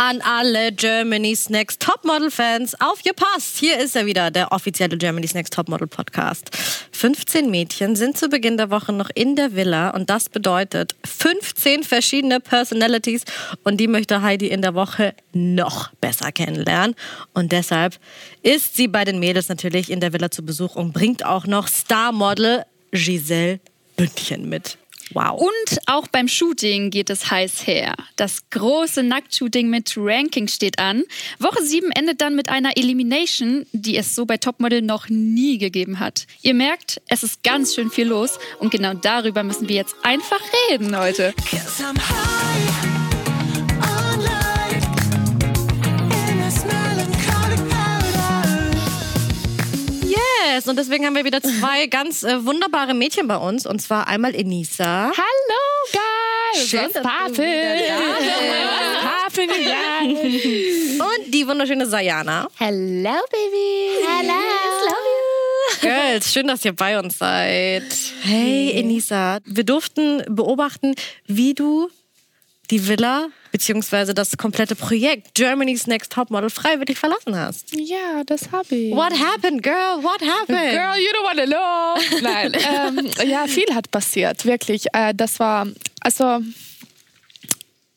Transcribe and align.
an 0.00 0.22
alle 0.22 0.72
Germany's 0.72 1.50
Next 1.50 1.82
Topmodel-Fans. 1.82 2.80
Aufgepasst! 2.80 3.58
Hier 3.58 3.78
ist 3.78 3.94
er 3.94 4.06
wieder, 4.06 4.30
der 4.30 4.50
offizielle 4.50 4.96
Germany's 4.96 5.34
Next 5.34 5.52
Topmodel-Podcast. 5.52 6.56
15 6.92 7.50
Mädchen 7.50 7.96
sind 7.96 8.16
zu 8.16 8.30
Beginn 8.30 8.56
der 8.56 8.70
Woche 8.70 8.94
noch 8.94 9.10
in 9.14 9.36
der 9.36 9.54
Villa 9.54 9.90
und 9.90 10.08
das 10.08 10.30
bedeutet 10.30 10.96
15 11.04 11.82
verschiedene 11.82 12.40
Personalities 12.40 13.24
und 13.62 13.78
die 13.78 13.88
möchte 13.88 14.22
Heidi 14.22 14.46
in 14.46 14.62
der 14.62 14.74
Woche 14.74 15.12
noch 15.34 15.92
besser 16.00 16.32
kennenlernen. 16.32 16.96
Und 17.34 17.52
deshalb 17.52 17.98
ist 18.42 18.76
sie 18.76 18.88
bei 18.88 19.04
den 19.04 19.18
Mädels 19.18 19.50
natürlich 19.50 19.90
in 19.90 20.00
der 20.00 20.14
Villa 20.14 20.30
zu 20.30 20.42
Besuch 20.42 20.76
und 20.76 20.94
bringt 20.94 21.26
auch 21.26 21.46
noch 21.46 21.68
Starmodel 21.68 22.64
Giselle 22.90 23.60
Bündchen 23.98 24.48
mit. 24.48 24.78
Wow. 25.12 25.40
Und 25.40 25.78
auch 25.86 26.06
beim 26.08 26.28
Shooting 26.28 26.90
geht 26.90 27.10
es 27.10 27.30
heiß 27.30 27.66
her. 27.66 27.94
Das 28.16 28.48
große 28.50 29.02
Nacktshooting 29.02 29.68
mit 29.68 29.94
Ranking 29.96 30.48
steht 30.48 30.78
an. 30.78 31.04
Woche 31.38 31.62
7 31.62 31.90
endet 31.92 32.20
dann 32.20 32.36
mit 32.36 32.48
einer 32.48 32.76
Elimination, 32.76 33.66
die 33.72 33.96
es 33.96 34.14
so 34.14 34.26
bei 34.26 34.36
Topmodel 34.36 34.82
noch 34.82 35.08
nie 35.08 35.58
gegeben 35.58 35.98
hat. 35.98 36.26
Ihr 36.42 36.54
merkt, 36.54 37.00
es 37.08 37.22
ist 37.22 37.42
ganz 37.42 37.74
schön 37.74 37.90
viel 37.90 38.08
los 38.08 38.38
und 38.58 38.70
genau 38.70 38.94
darüber 38.94 39.42
müssen 39.42 39.68
wir 39.68 39.76
jetzt 39.76 39.96
einfach 40.02 40.40
reden 40.70 40.96
heute. 40.98 41.34
Yes, 50.60 50.68
und 50.68 50.76
deswegen 50.76 51.06
haben 51.06 51.14
wir 51.14 51.24
wieder 51.24 51.40
zwei 51.40 51.86
ganz 51.90 52.22
äh, 52.22 52.44
wunderbare 52.44 52.92
Mädchen 52.92 53.26
bei 53.26 53.38
uns. 53.38 53.64
Und 53.64 53.80
zwar 53.80 54.08
einmal 54.08 54.34
Enisa. 54.34 55.10
Hallo, 55.10 55.64
guys! 55.90 56.70
Poppin', 59.30 59.48
guys? 59.48 61.00
Und 61.00 61.32
die 61.32 61.46
wunderschöne 61.46 61.86
Sayana. 61.86 62.46
Hello, 62.58 63.16
baby. 63.30 64.04
Hello. 64.06 64.34
Love 64.84 65.06
you. 65.06 65.88
Girls, 65.88 66.30
schön, 66.30 66.48
dass 66.48 66.62
ihr 66.66 66.74
bei 66.74 66.98
uns 66.98 67.16
seid. 67.16 67.86
Hey, 68.20 68.72
Enisa. 68.74 69.38
Wir 69.46 69.64
durften 69.64 70.22
beobachten, 70.28 70.94
wie 71.26 71.54
du 71.54 71.88
die 72.70 72.86
Villa 72.86 73.28
beziehungsweise 73.52 74.14
das 74.14 74.36
komplette 74.36 74.74
Projekt 74.74 75.34
Germany's 75.34 75.86
Next 75.86 76.12
Topmodel 76.12 76.50
freiwillig 76.50 76.98
verlassen 76.98 77.36
hast. 77.36 77.74
Ja, 77.74 78.22
das 78.24 78.52
habe 78.52 78.74
ich. 78.74 78.92
What 78.94 79.12
happened, 79.12 79.62
girl? 79.62 80.02
What 80.02 80.20
happened? 80.22 80.72
Girl, 80.72 80.96
you 80.96 81.10
don't 81.12 81.24
wanna 81.24 81.46
know. 81.46 82.20
Nein, 82.22 82.52
ähm, 82.98 83.28
ja, 83.28 83.46
viel 83.46 83.74
hat 83.74 83.90
passiert, 83.90 84.44
wirklich. 84.44 84.86
Äh, 84.92 85.14
das 85.14 85.38
war, 85.40 85.66
also, 86.00 86.40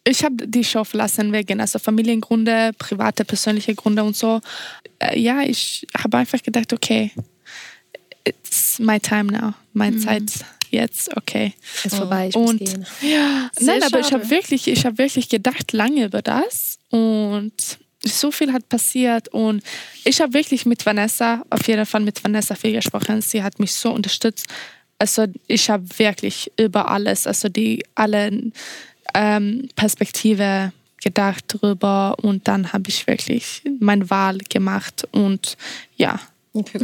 ich 0.04 0.24
habe 0.24 0.48
die 0.48 0.64
Show 0.64 0.84
verlassen 0.84 1.32
wegen 1.32 1.62
also 1.62 1.80
Familiengründe, 1.80 2.72
private, 2.78 3.24
persönliche 3.26 3.76
Gründe 3.76 4.04
und 4.04 4.16
so. 4.16 4.42
Äh, 5.00 5.20
ja, 5.20 5.42
ich 5.42 5.88
habe 5.98 6.18
einfach 6.18 6.42
gedacht, 6.42 6.74
okay, 6.74 7.12
it's 8.26 8.80
my 8.80 9.00
time 9.00 9.32
now, 9.32 9.54
meine 9.74 9.98
Zeit 9.98 10.24
jetzt, 10.74 11.16
okay. 11.16 11.54
Ist 11.84 11.96
vorbei, 11.96 12.28
ich 12.30 12.36
muss 12.36 12.52
Und 12.52 12.60
gehen. 12.60 12.86
ja, 13.02 13.50
Sehr 13.58 13.76
nein, 13.80 13.84
aber 13.84 14.00
ich 14.00 14.08
schade. 14.08 14.24
habe 14.24 14.30
wirklich, 14.30 14.68
ich 14.68 14.86
habe 14.86 14.98
wirklich 14.98 15.30
gedacht 15.30 15.72
lange 15.72 16.06
über 16.06 16.22
das 16.22 16.78
und 16.90 17.54
so 18.06 18.32
viel 18.32 18.52
hat 18.52 18.68
passiert 18.68 19.30
und 19.30 19.64
ich 20.04 20.20
habe 20.20 20.34
wirklich 20.34 20.66
mit 20.66 20.86
Vanessa, 20.86 21.44
auf 21.50 21.66
jeden 21.68 21.86
Fall 21.86 22.02
mit 22.02 22.22
Vanessa 22.24 22.56
viel 22.56 22.74
gesprochen. 22.74 23.22
Sie 23.22 23.42
hat 23.42 23.60
mich 23.60 23.74
so 23.74 23.92
unterstützt. 23.92 24.48
Also 25.00 25.26
ich 25.48 25.70
habe 25.70 25.86
wirklich 25.98 26.52
über 26.58 26.90
alles, 26.90 27.28
also 27.28 27.48
die 27.48 27.86
alle 27.96 28.52
ähm, 29.14 29.70
Perspektive 29.76 30.74
gedacht 31.02 31.46
drüber 31.48 32.16
und 32.22 32.48
dann 32.48 32.74
habe 32.74 32.90
ich 32.90 33.08
wirklich 33.08 33.62
meine 33.80 34.10
Wahl 34.10 34.38
gemacht 34.50 35.08
und 35.12 35.58
ja, 35.98 36.20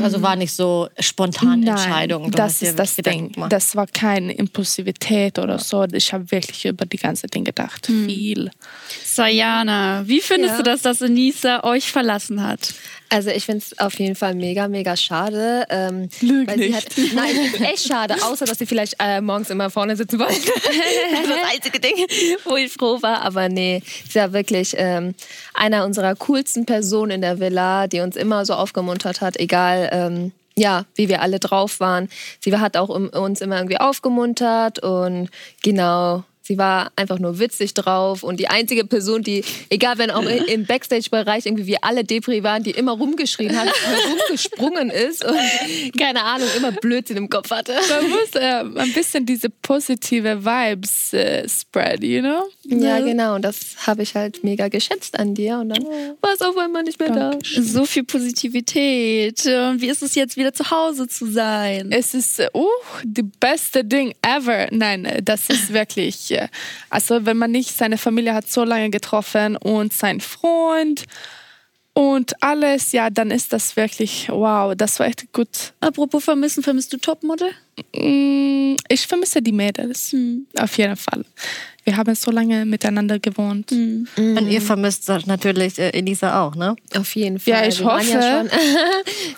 Also 0.02 0.22
war 0.24 0.36
nicht 0.36 0.52
so 0.54 0.90
spontane 1.00 1.70
Entscheidung. 1.70 2.32
Du 2.32 2.38
das 2.38 2.62
ist 2.64 2.80
das 2.80 2.96
Ding. 2.96 3.32
gemacht. 3.32 3.52
Das 3.54 3.76
war 3.76 3.86
keine 3.86 4.34
Impulsivität 4.34 5.38
oder 5.38 5.60
so. 5.60 5.84
Ich 5.92 6.12
habe 6.12 6.32
wirklich 6.32 6.66
über 6.66 6.88
die 6.88 6.98
ganze 6.98 7.28
Ding 7.28 7.44
gedacht. 7.46 7.86
Viel. 7.86 8.50
Sayana, 9.06 10.04
wie 10.08 10.22
findest 10.22 10.54
Ja. 10.54 10.58
du 10.58 10.64
das, 10.64 10.82
dass 10.82 11.02
Enisa 11.02 11.64
euch 11.64 11.92
verlassen 11.92 12.42
hat? 12.44 12.74
Also 13.10 13.32
ich 13.32 13.46
finde 13.46 13.60
es 13.66 13.80
auf 13.80 13.98
jeden 14.00 14.16
Fall 14.16 14.36
mega, 14.36 14.68
mega 14.68 14.96
schade. 14.96 15.66
Ähm, 15.70 16.10
Lüg 16.22 16.56
nicht. 16.56 16.76
Hat, 16.76 16.86
nein, 17.16 17.36
echt 17.62 17.88
schade, 17.88 18.16
außer 18.24 18.46
dass 18.46 18.60
sie 18.60 18.68
vielleicht 18.68 18.96
äh, 19.00 19.20
morgens 19.20 19.50
immer 19.50 19.70
vorne 19.70 19.96
sitzen 19.96 20.20
wollte. 20.20 20.34
das 21.12 21.20
ist 21.22 21.30
das 21.30 21.52
einzige 21.54 21.80
Ding, 21.80 21.96
wo 22.46 22.56
ich 22.56 22.72
froh 22.72 23.02
war. 23.02 23.22
Aber 23.24 23.50
nee, 23.50 23.82
sie 24.08 24.20
war 24.20 24.32
wirklich 24.32 24.76
ähm, 24.78 25.16
einer 25.54 25.86
unserer 25.86 26.16
coolsten 26.16 26.66
Personen 26.66 27.12
in 27.12 27.22
der 27.22 27.40
Villa, 27.40 27.88
die 27.88 28.02
uns 28.02 28.16
immer 28.16 28.46
so 28.46 28.54
aufgemuntert 28.54 29.22
hat, 29.22 29.38
egal... 29.40 29.90
Ähm, 29.92 30.32
ja, 30.56 30.84
wie 30.96 31.08
wir 31.08 31.22
alle 31.22 31.40
drauf 31.40 31.80
waren. 31.80 32.10
Sie 32.42 32.54
hat 32.58 32.76
auch 32.76 32.90
um- 32.90 33.08
uns 33.08 33.40
immer 33.40 33.56
irgendwie 33.56 33.80
aufgemuntert 33.80 34.80
und 34.80 35.30
genau, 35.64 36.26
sie 36.50 36.58
war 36.58 36.92
einfach 36.96 37.20
nur 37.20 37.38
witzig 37.38 37.76
drauf 37.76 38.24
und 38.24 38.40
die 38.40 38.48
einzige 38.48 38.84
Person, 38.84 39.22
die, 39.22 39.44
egal 39.70 40.00
wenn 40.00 40.10
auch 40.10 40.24
im 40.24 40.66
Backstage-Bereich 40.66 41.46
irgendwie 41.46 41.68
wir 41.68 41.84
alle 41.84 42.04
Depri 42.04 42.42
waren, 42.42 42.64
die 42.64 42.72
immer 42.72 42.94
rumgeschrien 42.94 43.56
hat, 43.56 43.68
rumgesprungen 44.10 44.90
ist 44.90 45.24
und 45.24 45.38
keine 45.96 46.24
Ahnung, 46.24 46.48
immer 46.58 46.72
Blödsinn 46.72 47.18
im 47.18 47.30
Kopf 47.30 47.52
hatte. 47.52 47.74
Man 47.74 48.10
muss 48.10 48.34
äh, 48.34 48.82
ein 48.82 48.94
bisschen 48.94 49.28
diese 49.28 49.52
positive 49.52 50.44
Vibes 50.44 51.14
äh, 51.14 51.48
spread, 51.48 52.04
you 52.04 52.22
know? 52.22 52.50
Ja, 52.64 53.00
genau, 53.00 53.36
und 53.36 53.44
das 53.44 53.86
habe 53.86 54.02
ich 54.02 54.16
halt 54.16 54.44
mega 54.44 54.70
geschätzt 54.70 55.20
an 55.20 55.36
dir 55.36 55.60
und 55.60 55.70
dann 55.70 55.86
war 56.20 56.34
es 56.34 56.42
auf 56.42 56.58
einmal 56.58 56.82
nicht 56.82 57.00
mehr 57.00 57.12
da. 57.12 57.38
So 57.44 57.86
viel 57.86 58.06
Positivität. 58.06 59.46
Und 59.46 59.82
Wie 59.82 59.90
ist 59.90 60.02
es 60.02 60.16
jetzt 60.16 60.36
wieder 60.36 60.52
zu 60.52 60.72
Hause 60.72 61.08
zu 61.08 61.32
sein? 61.32 61.92
Es 61.92 62.16
ist, 62.16 62.40
äh, 62.40 62.50
uh, 62.56 62.68
die 63.04 63.22
beste 63.22 63.84
Ding 63.84 64.16
ever. 64.24 64.68
Nein, 64.72 65.06
äh, 65.06 65.22
das 65.22 65.50
ist 65.50 65.72
wirklich, 65.74 66.32
äh, 66.40 66.48
also 66.90 67.26
wenn 67.26 67.38
man 67.38 67.52
nicht 67.52 67.76
seine 67.76 67.98
Familie 67.98 68.34
hat 68.34 68.50
so 68.50 68.64
lange 68.64 68.90
getroffen 68.90 69.58
und 69.58 69.94
sein 69.94 70.22
Freund 70.22 71.06
und 72.00 72.32
alles, 72.42 72.94
ja, 72.94 73.10
dann 73.10 73.30
ist 73.30 73.52
das 73.52 73.76
wirklich, 73.76 74.30
wow, 74.30 74.74
das 74.76 75.00
war 75.00 75.08
echt 75.08 75.34
gut. 75.34 75.74
Apropos 75.82 76.24
vermissen, 76.24 76.64
vermisst 76.64 76.94
du 76.94 76.98
Topmodel? 76.98 77.50
Mm, 77.94 78.76
Ich 78.88 79.06
vermisse 79.08 79.42
die 79.42 79.52
Mädels, 79.52 80.12
Hm. 80.14 80.46
auf 80.58 80.78
jeden 80.78 80.96
Fall. 80.96 81.26
Wir 81.84 81.98
haben 81.98 82.14
so 82.16 82.30
lange 82.32 82.66
miteinander 82.66 83.20
gewohnt. 83.20 83.72
Hm. 83.72 84.08
Und 84.16 84.48
ihr 84.50 84.62
vermisst 84.62 85.10
natürlich 85.26 85.78
äh, 85.80 85.90
Enisa 85.90 86.42
auch, 86.46 86.56
ne? 86.56 86.76
Auf 86.96 87.16
jeden 87.16 87.40
Fall. 87.40 87.54
Ja, 87.54 87.66
ich 87.68 87.80
wir 87.80 87.86
Waren 87.88 88.08
ja 88.08 88.40
hoffe. 88.40 88.50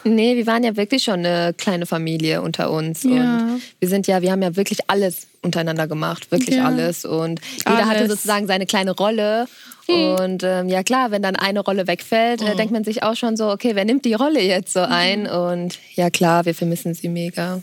schon, 0.04 0.14
nee, 0.16 0.36
wir 0.36 0.46
waren 0.48 0.64
ja 0.64 0.76
wirklich 0.76 1.04
schon 1.04 1.26
eine 1.26 1.54
kleine 1.58 1.86
Familie 1.86 2.42
unter 2.42 2.70
uns. 2.72 3.04
Ja. 3.04 3.12
Und 3.12 3.62
wir 3.80 3.88
sind 3.90 4.06
ja, 4.08 4.22
wir 4.22 4.32
haben 4.32 4.42
ja 4.42 4.56
wirklich 4.56 4.80
alles 4.88 5.28
untereinander 5.42 5.88
gemacht, 5.88 6.30
wirklich 6.32 6.58
Ja. 6.58 6.66
alles. 6.66 7.06
Und 7.06 7.40
jeder 7.58 7.86
hatte 7.88 8.00
Alles. 8.00 8.12
sozusagen 8.12 8.46
seine 8.48 8.66
kleine 8.66 8.92
Rolle. 8.92 9.48
Und 9.92 10.44
ähm, 10.44 10.70
ja 10.70 10.84
klar, 10.84 11.12
wenn 11.12 11.22
dann 11.22 11.36
eine 11.36 11.60
Rolle 11.62 11.88
wegfällt, 11.88 12.42
äh, 12.42 12.56
denkt 12.56 12.72
man 12.72 12.84
sich 12.84 13.04
auch 13.04 13.16
schon 13.16 13.38
so, 13.38 13.50
okay, 13.50 13.76
wer 13.76 13.86
nimmt 13.86 14.06
die 14.06 14.14
Rolle 14.14 14.42
jetzt 14.42 14.74
so 14.74 14.80
ein? 14.82 15.28
Und 15.28 15.80
ja 15.96 16.10
klar, 16.10 16.46
wir 16.46 16.56
vermissen 16.56 16.94
sie 16.94 17.10
mega. 17.10 17.62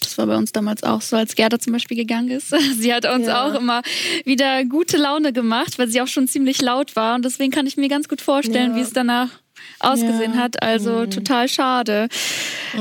Das 0.00 0.16
war 0.16 0.26
bei 0.26 0.36
uns 0.36 0.52
damals 0.52 0.82
auch 0.84 1.00
so, 1.02 1.16
als 1.16 1.34
Gerda 1.34 1.58
zum 1.58 1.72
Beispiel 1.72 1.96
gegangen 1.96 2.30
ist. 2.30 2.48
Sie 2.78 2.92
hat 2.94 3.04
uns 3.04 3.26
Ja. 3.26 3.46
auch 3.46 3.54
immer 3.54 3.82
wieder 4.24 4.64
gute 4.64 4.96
Laune 4.96 5.32
gemacht, 5.32 5.78
weil 5.78 5.88
sie 5.88 6.00
auch 6.00 6.06
schon 6.08 6.28
ziemlich 6.28 6.62
laut 6.62 6.94
war. 6.96 7.14
Und 7.16 7.24
deswegen 7.24 7.50
kann 7.50 7.66
ich 7.66 7.76
mir 7.76 7.88
ganz 7.88 8.08
gut 8.08 8.20
vorstellen, 8.20 8.70
Ja. 8.72 8.76
wie 8.76 8.80
es 8.82 8.92
danach 8.92 9.28
ausgesehen 9.80 10.34
Ja. 10.34 10.40
hat. 10.40 10.62
Also 10.62 11.06
total 11.06 11.48
schade. 11.48 12.08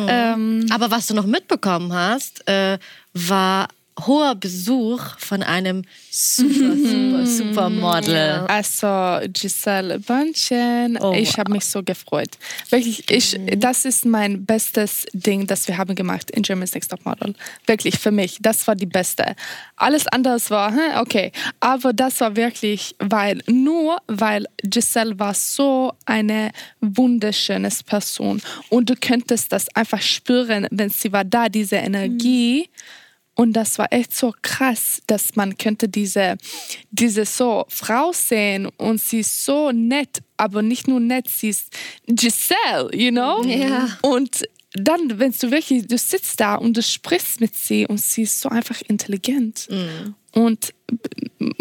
Ähm, 0.08 0.68
Aber 0.70 0.92
was 0.92 1.08
du 1.08 1.16
noch 1.16 1.26
mitbekommen 1.26 1.92
hast, 1.94 2.48
äh, 2.48 2.78
war 3.14 3.68
hoher 4.06 4.36
Besuch 4.36 5.02
von 5.18 5.42
einem 5.42 5.84
super, 6.12 6.76
super, 6.76 7.26
super 7.26 7.70
Model. 7.70 8.46
Also 8.48 9.20
Giselle 9.34 10.00
Bündchen, 10.00 10.98
Oh, 11.02 11.14
ich 11.14 11.38
habe 11.38 11.52
mich 11.52 11.66
so 11.66 11.82
gefreut. 11.82 12.30
Wirklich, 12.70 13.10
ich, 13.10 13.40
das 13.58 13.86
ist 13.86 14.06
mein 14.06 14.46
bestes 14.46 15.06
Ding, 15.14 15.48
das 15.48 15.68
wir 15.68 15.78
haben 15.78 15.96
gemacht 15.96 16.30
in 16.32 16.44
Germany's 16.44 16.74
Next 16.74 16.92
Top 16.92 17.06
Model. 17.06 17.34
Wirklich 17.66 17.98
für 17.98 18.12
mich, 18.12 18.38
das 18.42 18.68
war 18.68 18.76
die 18.76 18.86
beste. 18.86 19.36
Alles 19.76 20.08
andere 20.08 20.38
war 20.50 20.72
hm, 20.72 21.00
okay, 21.00 21.32
aber 21.60 21.94
das 21.94 22.20
war 22.22 22.36
wirklich, 22.36 22.96
weil 23.00 23.42
nur 23.48 23.98
weil 24.08 24.46
Giselle 24.64 25.18
war 25.20 25.34
so 25.34 25.94
eine 26.06 26.52
wunderschöne 26.82 27.70
Person 27.86 28.42
und 28.70 28.90
du 28.90 28.96
könntest 28.96 29.52
das 29.52 29.68
einfach 29.76 30.02
spüren, 30.02 30.68
wenn 30.72 30.90
sie 30.90 31.12
war 31.12 31.24
da, 31.24 31.50
diese 31.50 31.78
Energie. 31.78 32.70
Und 33.38 33.54
das 33.54 33.78
war 33.78 33.94
echt 33.94 34.16
so 34.16 34.34
krass, 34.42 35.00
dass 35.06 35.36
man 35.36 35.58
könnte 35.60 35.88
diese, 35.88 36.38
diese 36.90 37.24
so 37.24 37.66
Frau 37.70 38.12
sehen 38.12 38.66
und 38.78 39.00
sie 39.00 39.20
ist 39.20 39.46
so 39.46 39.72
nett, 39.72 40.24
aber 40.38 40.64
nicht 40.64 40.88
nur 40.88 41.00
nett, 41.00 41.30
sie 41.30 41.50
ist 41.50 41.72
Giselle, 42.08 42.90
you 42.94 43.12
know? 43.12 43.44
Ja. 43.44 43.96
Und 44.02 44.44
dann, 44.74 45.20
wenn 45.20 45.32
du 45.32 45.52
wirklich, 45.52 45.86
du 45.86 46.00
sitzt 46.00 46.40
da 46.40 46.56
und 46.56 46.76
du 46.76 46.82
sprichst 46.82 47.40
mit 47.40 47.56
sie 47.56 47.86
und 47.86 48.02
sie 48.02 48.24
ist 48.24 48.42
so 48.42 48.50
einfach 48.50 48.82
intelligent. 48.88 49.68
Und 50.38 50.72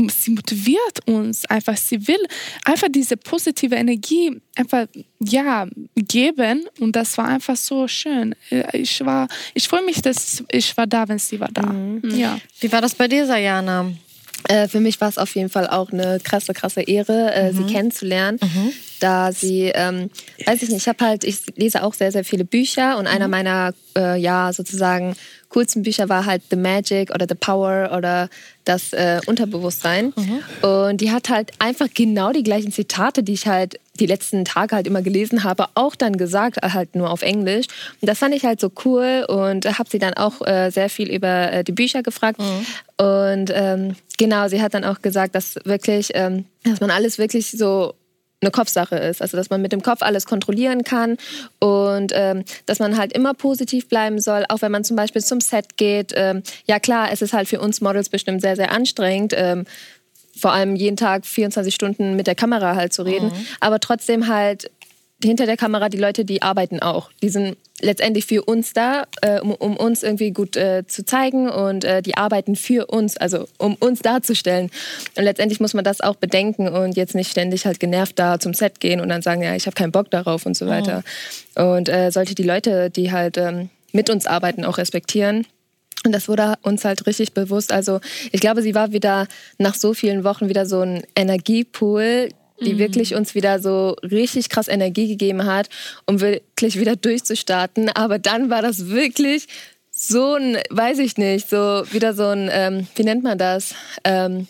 sie 0.09 0.31
motiviert 0.33 1.01
uns 1.07 1.47
einfach. 1.47 1.77
Sie 1.77 2.07
will 2.07 2.23
einfach 2.65 2.89
diese 2.91 3.17
positive 3.17 3.75
Energie 3.75 4.39
einfach 4.55 4.87
ja 5.19 5.67
geben 5.95 6.67
und 6.79 6.95
das 6.95 7.17
war 7.17 7.27
einfach 7.27 7.57
so 7.57 7.89
schön. 7.89 8.35
Ich 8.73 9.05
war, 9.05 9.29
ich 9.55 9.67
freue 9.67 9.83
mich, 9.83 10.03
dass 10.03 10.45
ich 10.51 10.77
war 10.77 10.87
da, 10.87 11.09
wenn 11.09 11.19
sie 11.19 11.41
war 11.41 11.51
da. 11.53 11.63
Mhm. 11.63 12.03
Ja. 12.11 12.39
Wie 12.61 12.71
war 12.71 12.83
das 12.83 12.95
bei 12.95 13.09
dir, 13.09 13.27
Sayana? 13.27 13.93
Äh, 14.49 14.69
für 14.69 14.81
mich 14.81 15.01
war 15.01 15.09
es 15.09 15.19
auf 15.19 15.35
jeden 15.35 15.49
Fall 15.49 15.67
auch 15.67 15.91
eine 15.91 16.21
krasse, 16.23 16.53
krasse 16.53 16.83
Ehre, 16.83 17.33
äh, 17.33 17.53
mhm. 17.53 17.57
sie 17.57 17.73
kennenzulernen. 17.73 18.39
Mhm. 18.43 18.73
Da 19.01 19.33
sie, 19.33 19.73
ähm, 19.75 20.11
weiß 20.45 20.63
ich 20.63 20.69
nicht, 20.69 20.83
ich 20.83 20.89
habe 20.89 21.05
halt, 21.05 21.25
ich 21.25 21.39
lese 21.57 21.83
auch 21.83 21.95
sehr, 21.95 22.13
sehr 22.13 22.25
viele 22.25 22.45
Bücher 22.45 22.99
und 22.99 23.07
einer 23.07 23.27
mhm. 23.27 23.31
meiner, 23.31 23.75
äh, 23.97 24.21
ja, 24.21 24.53
sozusagen 24.53 25.17
coolsten 25.49 25.83
Bücher 25.83 26.09
war 26.09 26.27
halt 26.27 26.43
The 26.51 26.57
Magic 26.57 27.15
oder 27.15 27.27
The 27.29 27.35
Power 27.35 27.93
oder 27.97 28.29
das 28.65 28.93
äh, 28.93 29.21
Unterbewusstsein. 29.27 30.13
Mhm. 30.17 30.69
Und 30.69 31.01
die 31.01 31.11
hat 31.13 31.29
halt 31.29 31.53
einfach 31.59 31.89
genau 31.95 32.33
die 32.33 32.43
gleichen 32.43 32.73
Zitate, 32.73 33.23
die 33.23 33.35
ich 33.35 33.47
halt 33.47 33.79
die 33.99 34.07
letzten 34.07 34.45
Tage 34.45 34.75
halt 34.75 34.87
immer 34.87 35.03
gelesen 35.03 35.45
habe, 35.45 35.67
auch 35.75 35.95
dann 35.95 36.17
gesagt, 36.17 36.59
äh, 36.63 36.71
halt 36.71 36.95
nur 36.95 37.11
auf 37.11 37.23
Englisch. 37.23 37.67
Und 38.01 38.09
das 38.09 38.19
fand 38.19 38.35
ich 38.35 38.45
halt 38.45 38.61
so 38.61 38.71
cool 38.85 39.25
und 39.29 39.67
habe 39.79 39.89
sie 39.89 39.99
dann 39.99 40.15
auch 40.15 40.47
äh, 40.47 40.71
sehr 40.71 40.91
viel 40.91 41.11
über 41.11 41.53
äh, 41.53 41.65
die 41.65 41.73
Bücher 41.73 42.03
gefragt. 42.03 42.41
Mhm. 42.41 43.05
Und 43.05 43.53
ähm, 43.55 43.97
genau, 44.19 44.49
sie 44.49 44.61
hat 44.61 44.75
dann 44.75 44.85
auch 44.85 45.01
gesagt, 45.01 45.35
dass 45.35 45.57
wirklich, 45.65 46.11
ähm, 46.15 46.45
dass 46.65 46.81
man 46.81 46.91
alles 46.91 47.19
wirklich 47.19 47.51
so 47.51 47.95
eine 48.47 48.53
Kopfsache 48.53 48.97
ist. 48.97 49.21
Also 49.21 49.37
dass 49.37 49.51
man 49.51 49.61
mit 49.61 49.73
dem 49.73 49.83
Kopf 49.83 50.03
alles 50.03 50.25
kontrollieren 50.25 50.85
kann 50.85 51.19
und 51.59 52.13
ähm, 52.15 52.45
dass 52.65 52.79
man 52.79 52.97
halt 52.97 53.13
immer 53.13 53.35
positiv 53.35 53.89
bleiben 53.89 54.21
soll, 54.21 54.45
auch 54.49 54.63
wenn 54.63 54.73
man 54.73 54.85
zum 54.85 54.97
Beispiel 54.97 55.23
zum 55.23 55.41
Set 55.41 55.77
geht. 55.77 56.13
Ähm, 56.17 56.43
ja 56.67 56.79
klar, 56.79 57.11
es 57.13 57.23
ist 57.23 57.33
halt 57.33 57.49
für 57.49 57.61
uns 57.61 57.81
Models 57.81 58.09
bestimmt 58.09 58.41
sehr, 58.41 58.57
sehr 58.57 58.71
anstrengend. 58.71 59.35
Ähm, 59.37 59.65
vor 60.37 60.53
allem 60.53 60.77
jeden 60.77 60.97
Tag 60.97 61.27
24 61.27 61.75
Stunden 61.75 62.15
mit 62.15 62.27
der 62.27 62.35
Kamera 62.35 62.77
halt 62.77 62.93
zu 62.93 63.03
reden. 63.03 63.29
Mhm. 63.29 63.47
Aber 63.61 63.81
trotzdem 63.81 64.29
halt 64.29 64.71
hinter 65.23 65.47
der 65.47 65.57
Kamera, 65.57 65.89
die 65.89 65.99
Leute, 65.99 66.25
die 66.25 66.43
arbeiten 66.43 66.81
auch. 66.81 67.11
Die 67.23 67.31
sind 67.31 67.57
letztendlich 67.81 68.27
für 68.27 68.43
uns 68.43 68.73
da, 68.73 69.05
äh, 69.21 69.41
um, 69.41 69.53
um, 69.53 69.77
uns 69.77 70.03
irgendwie 70.03 70.31
gut 70.31 70.57
äh, 70.57 70.85
zu 70.87 71.05
zeigen 71.05 71.49
und 71.49 71.85
äh, 71.85 72.03
die 72.03 72.17
arbeiten 72.17 72.57
für 72.57 72.87
uns, 72.87 73.17
also 73.17 73.47
um 73.59 73.75
uns 73.75 74.01
darzustellen. 74.01 74.71
Und 75.17 75.25
letztendlich 75.25 75.61
muss 75.61 75.75
man 75.75 75.85
das 75.85 76.01
auch 76.01 76.17
bedenken 76.17 76.69
und 76.69 76.97
jetzt 76.97 77.15
nicht 77.15 77.31
ständig 77.31 77.67
halt 77.67 77.81
genervt 77.81 78.19
da 78.19 78.41
zum 78.41 78.55
Set 78.55 78.81
gehen 78.81 79.01
und 79.01 79.09
dann 79.09 79.23
sagen, 79.23 79.43
ja, 79.43 79.55
ich 79.55 79.67
habe 79.67 79.75
keinen 79.75 79.93
Bock 79.93 80.11
darauf 80.11 80.47
und 80.47 80.57
so 80.57 80.67
weiter. 80.67 81.03
Mhm. 81.57 81.65
Und 81.65 81.89
äh, 81.89 82.11
sollte 82.11 82.35
die 82.35 82.43
Leute, 82.43 82.91
die 82.91 83.13
halt 83.13 83.37
ähm, 83.37 83.69
mit 83.93 84.11
uns 84.11 84.27
arbeiten, 84.27 84.65
auch 84.65 84.79
respektieren. 84.79 85.47
Und 86.05 86.13
das 86.13 86.29
wurde 86.29 86.55
uns 86.63 86.85
halt 86.85 87.07
richtig 87.07 87.33
bewusst. 87.33 87.73
Also 87.73 88.01
ich 88.31 88.41
glaube, 88.41 88.63
sie 88.63 88.75
war 88.75 88.93
wieder 88.93 89.27
nach 89.59 89.75
so 89.75 89.93
vielen 89.93 90.25
Wochen 90.25 90.49
wieder 90.49 90.65
so 90.65 90.81
ein 90.81 91.03
Energiepool, 91.17 92.29
die 92.61 92.75
mhm. 92.75 92.79
wirklich 92.79 93.15
uns 93.15 93.35
wieder 93.35 93.61
so 93.61 93.97
richtig 94.03 94.49
krass 94.49 94.69
Energie 94.69 95.09
gegeben 95.09 95.45
hat, 95.45 95.69
um 96.07 96.21
wirklich 96.21 96.79
wieder 96.79 96.97
durchzustarten. 96.97 97.89
Aber 97.91 98.19
dann 98.19 98.51
war 98.51 98.63
das 98.63 98.89
wirklich 98.89 99.47
so 99.91 100.35
ein, 100.35 100.59
weiß 100.71 100.99
ich 100.99 101.17
nicht, 101.17 101.49
so 101.49 101.85
wieder 101.91 102.13
so 102.15 102.25
ein, 102.27 102.51
ähm, 102.53 102.87
wie 102.97 103.05
nennt 103.05 103.23
man 103.23 103.39
das? 103.39 103.75
Ähm, 104.05 104.47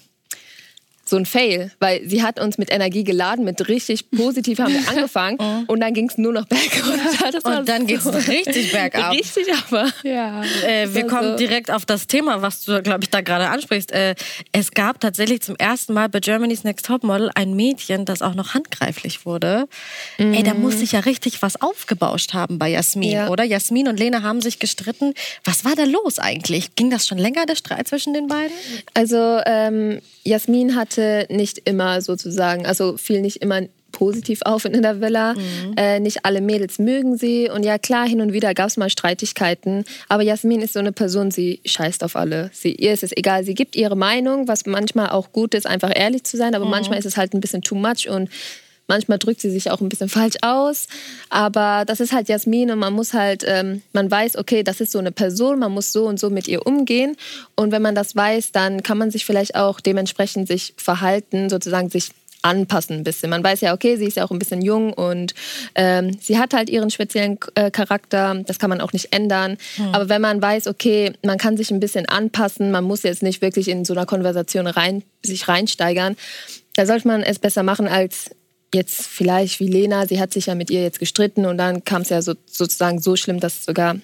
so 1.09 1.17
ein 1.17 1.27
Fail, 1.27 1.71
weil 1.79 2.07
sie 2.09 2.23
hat 2.23 2.41
uns 2.41 2.59
mit 2.59 2.73
Energie 2.73 3.05
geladen, 3.05 3.45
mit 3.45 3.69
richtig 3.69 4.11
positiv 4.11 4.59
haben 4.59 4.73
wir 4.73 4.89
angefangen 4.89 5.39
oh. 5.41 5.73
und 5.73 5.81
dann 5.81 5.95
ging 5.95 6.09
es 6.09 6.19
nur 6.19 6.33
noch 6.33 6.47
bergab. 6.47 7.45
und 7.45 7.69
dann 7.69 7.83
so 7.83 7.87
geht 7.87 8.05
es 8.05 8.29
richtig 8.29 8.73
bergab. 8.73 9.13
Richtig 9.13 9.47
aber. 9.53 9.89
Ja. 10.03 10.43
Äh, 10.67 10.93
wir 10.93 11.07
kommen 11.07 11.33
so. 11.33 11.37
direkt 11.37 11.71
auf 11.71 11.87
das 11.87 12.07
Thema, 12.07 12.43
was 12.43 12.65
du, 12.65 12.83
glaube 12.83 13.05
ich, 13.05 13.11
da 13.11 13.21
gerade 13.21 13.49
ansprichst. 13.49 13.93
Äh, 13.93 14.15
es 14.53 14.73
gab 14.73 15.01
tatsächlich 15.01 15.43
zum 15.43 15.57
ersten 15.57 15.93
Mal 15.93 16.09
bei 16.09 16.21
Germany's 16.21 16.65
Next 16.65 16.87
Topmodel 16.87 17.31
ein 17.35 17.55
Mädchen, 17.55 18.05
das 18.05 18.23
auch 18.23 18.35
noch 18.35 18.55
handgreiflich 18.55 19.25
wurde. 19.25 19.69
Mhm. 20.19 20.35
Ey, 20.35 20.43
da 20.43 20.55
muss 20.55 20.79
sich 20.79 20.93
ja 20.93 21.01
richtig 21.01 21.43
was 21.43 21.61
aufgebauscht 21.61 22.35
haben 22.35 22.59
bei 22.59 22.69
Jasmin, 22.69 23.11
ja. 23.11 23.29
oder? 23.29 23.45
Jasmin 23.45 23.89
und 23.89 23.99
Lena 23.99 24.23
haben 24.23 24.41
sich 24.41 24.59
gestritten. 24.59 25.15
Was 25.45 25.65
war 25.65 25.77
da 25.77 25.85
los 25.85 26.19
eigentlich? 26.19 26.75
Ging 26.75 26.91
das 26.91 27.07
schon 27.07 27.19
länger, 27.19 27.47
der 27.47 27.57
Streit 27.57 27.89
zwischen 27.89 28.13
den 28.13 28.27
beiden? 28.27 28.53
Also 28.95 29.41
ähm, 29.47 30.01
Jasmin 30.25 30.75
hatte 30.97 31.27
nicht 31.31 31.59
immer 31.65 32.01
sozusagen, 32.01 32.67
also 32.67 32.97
fiel 32.97 33.21
nicht 33.21 33.37
immer 33.39 33.63
positiv 33.93 34.41
auf 34.45 34.67
in 34.67 34.83
der 34.83 35.01
Villa. 35.01 35.33
Mhm. 35.35 35.75
Äh, 35.77 36.01
nicht 36.01 36.25
alle 36.25 36.43
Mädels 36.43 36.79
mögen 36.79 37.17
sie. 37.17 37.49
Und 37.49 37.65
ja, 37.65 37.79
klar, 37.79 38.07
hin 38.07 38.21
und 38.21 38.33
wieder 38.33 38.53
gab 38.53 38.69
es 38.69 38.77
mal 38.77 38.91
Streitigkeiten. 38.91 39.85
Aber 40.09 40.23
Jasmin 40.23 40.61
ist 40.61 40.75
so 40.75 40.81
eine 40.81 40.93
Person, 40.93 41.31
sie 41.31 41.61
scheißt 41.65 42.05
auf 42.05 42.15
alle. 42.15 42.51
Sie, 42.53 42.75
ihr 42.75 42.93
ist 42.93 43.03
es 43.03 43.17
egal. 43.17 43.45
Sie 43.45 43.55
gibt 43.55 43.75
ihre 43.75 43.97
Meinung, 43.97 44.49
was 44.49 44.67
manchmal 44.67 45.11
auch 45.11 45.33
gut 45.33 45.55
ist, 45.55 45.67
einfach 45.67 45.93
ehrlich 45.95 46.25
zu 46.25 46.37
sein. 46.37 46.55
Aber 46.55 46.67
mhm. 46.67 46.73
manchmal 46.73 46.99
ist 46.99 47.07
es 47.07 47.17
halt 47.17 47.33
ein 47.33 47.41
bisschen 47.41 47.63
too 47.63 47.75
much. 47.75 48.09
Und 48.11 48.29
Manchmal 48.89 49.19
drückt 49.19 49.41
sie 49.41 49.51
sich 49.51 49.71
auch 49.71 49.81
ein 49.81 49.89
bisschen 49.89 50.09
falsch 50.09 50.37
aus, 50.43 50.87
aber 51.29 51.85
das 51.87 52.01
ist 52.01 52.13
halt 52.13 52.29
Jasmin 52.29 52.71
und 52.71 52.79
man 52.79 52.93
muss 52.93 53.15
halt, 53.15 53.45
ähm, 53.47 53.83
man 53.93 54.11
weiß, 54.11 54.37
okay, 54.37 54.63
das 54.63 54.81
ist 54.81 54.93
so 54.93 54.99
eine 54.99 55.11
Person, 55.13 55.59
man 55.59 55.73
muss 55.73 55.93
so 55.93 56.07
und 56.07 56.21
so 56.21 56.31
mit 56.31 56.47
ihr 56.47 56.67
umgehen 56.67 57.17
und 57.57 57.73
wenn 57.73 57.83
man 57.83 57.97
das 57.97 58.15
weiß, 58.15 58.53
dann 58.53 58.83
kann 58.83 58.99
man 58.99 59.11
sich 59.11 59.27
vielleicht 59.27 59.57
auch 59.57 59.81
dementsprechend 59.81 60.47
sich 60.47 60.75
verhalten, 60.77 61.51
sozusagen 61.51 61.91
sich 61.91 62.11
anpassen 62.47 62.99
ein 62.99 63.05
bisschen. 63.05 63.31
Man 63.31 63.43
weiß 63.43 63.61
ja, 63.61 63.75
okay, 63.75 63.97
sie 63.97 64.07
ist 64.07 64.17
ja 64.17 64.25
auch 64.25 64.31
ein 64.31 64.39
bisschen 64.39 64.63
jung 64.63 64.93
und 64.93 65.35
ähm, 65.75 66.17
sie 66.21 66.39
hat 66.39 66.55
halt 66.55 66.71
ihren 66.71 66.91
speziellen 66.91 67.39
äh, 67.55 67.71
Charakter. 67.71 68.43
Das 68.47 68.59
kann 68.59 68.71
man 68.71 68.81
auch 68.81 68.93
nicht 68.93 69.13
ändern. 69.13 69.59
Hm. 69.77 69.95
Aber 69.95 70.09
wenn 70.09 70.21
man 70.21 70.41
weiß, 70.41 70.69
okay, 70.69 71.13
man 71.25 71.39
kann 71.39 71.57
sich 71.57 71.71
ein 71.71 71.81
bisschen 71.81 72.07
anpassen, 72.07 72.71
man 72.71 72.85
muss 72.85 73.03
jetzt 73.03 73.23
nicht 73.23 73.43
wirklich 73.43 73.69
in 73.69 73.85
so 73.85 73.95
einer 73.95 74.07
Konversation 74.07 74.67
rein, 74.67 75.03
sich 75.23 75.49
reinsteigern, 75.49 76.17
da 76.77 76.87
sollte 76.87 77.09
man 77.09 77.23
es 77.23 77.39
besser 77.39 77.63
machen, 77.63 77.89
als 77.89 78.31
jetzt 78.75 79.07
vielleicht 79.07 79.61
wie 79.61 79.69
Lena, 79.69 80.07
sie 80.07 80.21
hat 80.21 80.33
sich 80.33 80.47
ja 80.47 80.55
mit 80.55 80.71
ihr 80.71 80.83
jetzt 80.83 80.99
gestritten 80.99 81.47
und 81.47 81.59
dann 81.59 81.85
kam 81.85 82.03
es 82.03 82.09
ja 82.09 82.21
so, 82.23 82.35
sozusagen 82.47 83.01
so 83.01 83.17
schlimm, 83.17 83.41
dass 83.41 83.65
sogar 83.65 83.97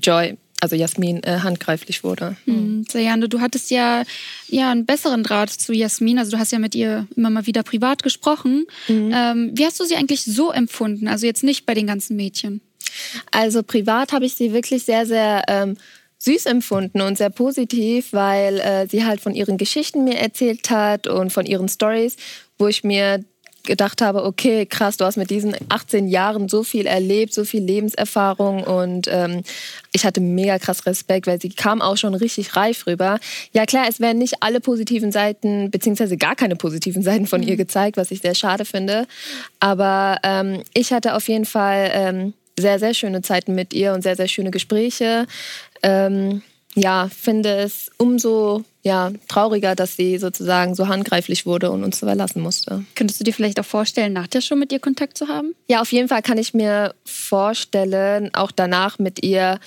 Joy, 0.00 0.36
also 0.60 0.76
Jasmin, 0.76 1.22
äh, 1.22 1.40
handgreiflich 1.40 2.04
wurde. 2.04 2.36
Mhm. 2.46 2.84
Sayane, 2.88 3.28
du 3.28 3.40
hattest 3.40 3.70
ja, 3.70 4.04
ja 4.48 4.70
einen 4.70 4.86
besseren 4.86 5.22
Draht 5.22 5.50
zu 5.50 5.72
Jasmin, 5.72 6.18
also 6.18 6.32
du 6.32 6.38
hast 6.38 6.52
ja 6.52 6.58
mit 6.58 6.74
ihr 6.74 7.06
immer 7.16 7.30
mal 7.30 7.46
wieder 7.46 7.62
privat 7.62 8.02
gesprochen. 8.02 8.66
Mhm. 8.88 9.12
Ähm, 9.14 9.50
wie 9.54 9.64
hast 9.64 9.80
du 9.80 9.84
sie 9.84 9.96
eigentlich 9.96 10.22
so 10.24 10.52
empfunden? 10.52 11.08
Also 11.08 11.26
jetzt 11.26 11.42
nicht 11.42 11.66
bei 11.66 11.74
den 11.74 11.86
ganzen 11.86 12.16
Mädchen. 12.16 12.60
Also 13.32 13.62
privat 13.62 14.12
habe 14.12 14.26
ich 14.26 14.34
sie 14.34 14.52
wirklich 14.52 14.84
sehr, 14.84 15.06
sehr... 15.06 15.42
Ähm, 15.48 15.76
süß 16.20 16.46
empfunden 16.46 17.00
und 17.00 17.16
sehr 17.16 17.30
positiv, 17.30 18.12
weil 18.12 18.58
äh, 18.58 18.88
sie 18.88 19.04
halt 19.04 19.20
von 19.20 19.34
ihren 19.34 19.56
Geschichten 19.56 20.02
mir 20.02 20.18
erzählt 20.18 20.68
hat 20.68 21.06
und 21.06 21.32
von 21.32 21.46
ihren 21.46 21.68
Stories, 21.68 22.16
wo 22.58 22.66
ich 22.66 22.82
mir 22.82 23.24
gedacht 23.68 24.02
habe, 24.02 24.24
okay, 24.24 24.66
krass, 24.66 24.96
du 24.96 25.04
hast 25.04 25.16
mit 25.16 25.30
diesen 25.30 25.54
18 25.68 26.08
Jahren 26.08 26.48
so 26.48 26.64
viel 26.64 26.86
erlebt, 26.86 27.32
so 27.32 27.44
viel 27.44 27.62
Lebenserfahrung 27.62 28.64
und 28.64 29.06
ähm, 29.08 29.42
ich 29.92 30.04
hatte 30.04 30.20
mega 30.20 30.58
krass 30.58 30.86
Respekt, 30.86 31.28
weil 31.28 31.40
sie 31.40 31.50
kam 31.50 31.80
auch 31.80 31.96
schon 31.96 32.14
richtig 32.14 32.56
reif 32.56 32.86
rüber. 32.86 33.20
Ja 33.52 33.66
klar, 33.66 33.86
es 33.88 34.00
werden 34.00 34.18
nicht 34.18 34.42
alle 34.42 34.60
positiven 34.60 35.12
Seiten, 35.12 35.70
beziehungsweise 35.70 36.16
gar 36.16 36.34
keine 36.34 36.56
positiven 36.56 37.02
Seiten 37.02 37.26
von 37.26 37.42
mhm. 37.42 37.48
ihr 37.48 37.56
gezeigt, 37.56 37.96
was 37.96 38.10
ich 38.10 38.20
sehr 38.20 38.34
schade 38.34 38.64
finde. 38.64 39.06
Aber 39.60 40.18
ähm, 40.24 40.62
ich 40.74 40.92
hatte 40.92 41.14
auf 41.14 41.28
jeden 41.28 41.44
Fall 41.44 41.90
ähm, 41.92 42.32
sehr, 42.58 42.78
sehr 42.78 42.94
schöne 42.94 43.22
Zeiten 43.22 43.54
mit 43.54 43.72
ihr 43.72 43.92
und 43.92 44.02
sehr, 44.02 44.16
sehr 44.16 44.28
schöne 44.28 44.50
Gespräche. 44.50 45.26
Ähm, 45.82 46.42
ja, 46.74 47.08
finde 47.08 47.50
es 47.56 47.90
umso 47.98 48.64
ja, 48.88 49.12
trauriger, 49.28 49.74
dass 49.74 49.96
sie 49.96 50.16
sozusagen 50.16 50.74
so 50.74 50.88
handgreiflich 50.88 51.44
wurde 51.44 51.70
und 51.70 51.84
uns 51.84 51.98
verlassen 51.98 52.40
musste. 52.40 52.84
Könntest 52.94 53.20
du 53.20 53.24
dir 53.24 53.34
vielleicht 53.34 53.60
auch 53.60 53.66
vorstellen, 53.66 54.14
nach 54.14 54.26
der 54.26 54.40
Show 54.40 54.56
mit 54.56 54.72
ihr 54.72 54.80
Kontakt 54.80 55.18
zu 55.18 55.28
haben? 55.28 55.54
Ja, 55.68 55.82
auf 55.82 55.92
jeden 55.92 56.08
Fall 56.08 56.22
kann 56.22 56.38
ich 56.38 56.54
mir 56.54 56.94
vorstellen, 57.04 58.34
auch 58.34 58.50
danach 58.50 58.98
mit 58.98 59.22
ihr 59.22 59.60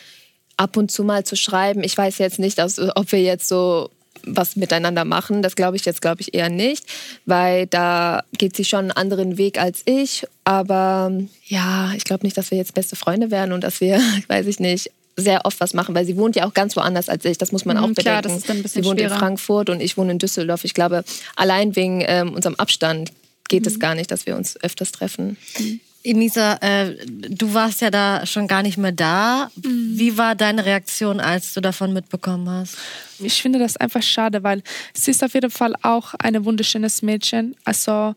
ab 0.57 0.75
und 0.75 0.91
zu 0.91 1.03
mal 1.03 1.23
zu 1.23 1.35
schreiben. 1.35 1.83
Ich 1.83 1.95
weiß 1.95 2.17
jetzt 2.17 2.39
nicht, 2.39 2.59
ob 2.59 3.11
wir 3.11 3.21
jetzt 3.21 3.47
so 3.47 3.91
was 4.25 4.55
miteinander 4.55 5.05
machen. 5.05 5.43
Das 5.43 5.55
glaube 5.55 5.77
ich 5.77 5.85
jetzt, 5.85 6.01
glaube 6.01 6.21
ich, 6.21 6.33
eher 6.33 6.49
nicht, 6.49 6.85
weil 7.25 7.67
da 7.67 8.23
geht 8.37 8.55
sie 8.55 8.65
schon 8.65 8.79
einen 8.79 8.91
anderen 8.91 9.37
Weg 9.37 9.59
als 9.59 9.83
ich. 9.85 10.25
Aber 10.45 11.11
ja, 11.45 11.93
ich 11.95 12.05
glaube 12.05 12.25
nicht, 12.25 12.37
dass 12.37 12.49
wir 12.49 12.57
jetzt 12.57 12.73
beste 12.73 12.95
Freunde 12.95 13.29
werden 13.29 13.51
und 13.51 13.63
dass 13.63 13.81
wir, 13.81 13.99
weiß 14.27 14.47
ich 14.47 14.59
nicht, 14.59 14.91
sehr 15.15 15.45
oft 15.45 15.59
was 15.59 15.73
machen, 15.73 15.93
weil 15.95 16.05
sie 16.05 16.17
wohnt 16.17 16.35
ja 16.35 16.45
auch 16.45 16.53
ganz 16.53 16.75
woanders 16.75 17.09
als 17.09 17.25
ich. 17.25 17.37
Das 17.37 17.51
muss 17.51 17.65
man 17.65 17.77
mhm, 17.77 17.83
auch 17.83 17.87
bedenken. 17.89 18.03
Klar, 18.03 18.21
das 18.21 18.37
ist 18.37 18.49
dann 18.49 18.57
ein 18.57 18.63
bisschen 18.63 18.83
sie 18.83 18.89
wohnt 18.89 18.99
schwerer. 18.99 19.13
in 19.13 19.19
Frankfurt 19.19 19.69
und 19.69 19.81
ich 19.81 19.97
wohne 19.97 20.13
in 20.13 20.19
Düsseldorf. 20.19 20.63
Ich 20.63 20.73
glaube, 20.73 21.03
allein 21.35 21.75
wegen 21.75 22.03
ähm, 22.05 22.33
unserem 22.33 22.55
Abstand 22.55 23.11
geht 23.47 23.63
mhm. 23.63 23.67
es 23.67 23.79
gar 23.79 23.95
nicht, 23.95 24.11
dass 24.11 24.25
wir 24.25 24.35
uns 24.35 24.61
öfters 24.63 24.91
treffen. 24.91 25.37
Mhm. 25.59 25.79
Inisa, 26.03 26.55
äh, 26.61 26.95
du 27.05 27.53
warst 27.53 27.81
ja 27.81 27.91
da 27.91 28.25
schon 28.25 28.47
gar 28.47 28.63
nicht 28.63 28.77
mehr 28.77 28.91
da. 28.91 29.51
Mhm. 29.63 29.91
Wie 29.99 30.17
war 30.17 30.33
deine 30.33 30.65
Reaktion, 30.65 31.19
als 31.19 31.53
du 31.53 31.61
davon 31.61 31.93
mitbekommen 31.93 32.49
hast? 32.49 32.77
Ich 33.19 33.41
finde 33.41 33.59
das 33.59 33.77
einfach 33.77 34.01
schade, 34.01 34.41
weil 34.43 34.63
sie 34.93 35.11
ist 35.11 35.23
auf 35.23 35.33
jeden 35.35 35.51
Fall 35.51 35.75
auch 35.83 36.15
ein 36.15 36.43
wunderschönes 36.43 37.03
Mädchen. 37.03 37.55
Also 37.65 38.15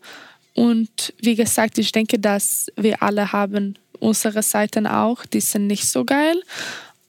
und 0.55 1.13
wie 1.21 1.35
gesagt, 1.35 1.77
ich 1.77 1.91
denke, 1.91 2.17
dass 2.17 2.67
wir 2.77 3.03
alle 3.03 3.33
haben 3.33 3.77
unsere 3.99 4.43
Seiten 4.43 4.87
auch, 4.87 5.25
die 5.25 5.41
sind 5.41 5.67
nicht 5.67 5.87
so 5.87 6.05
geil. 6.05 6.41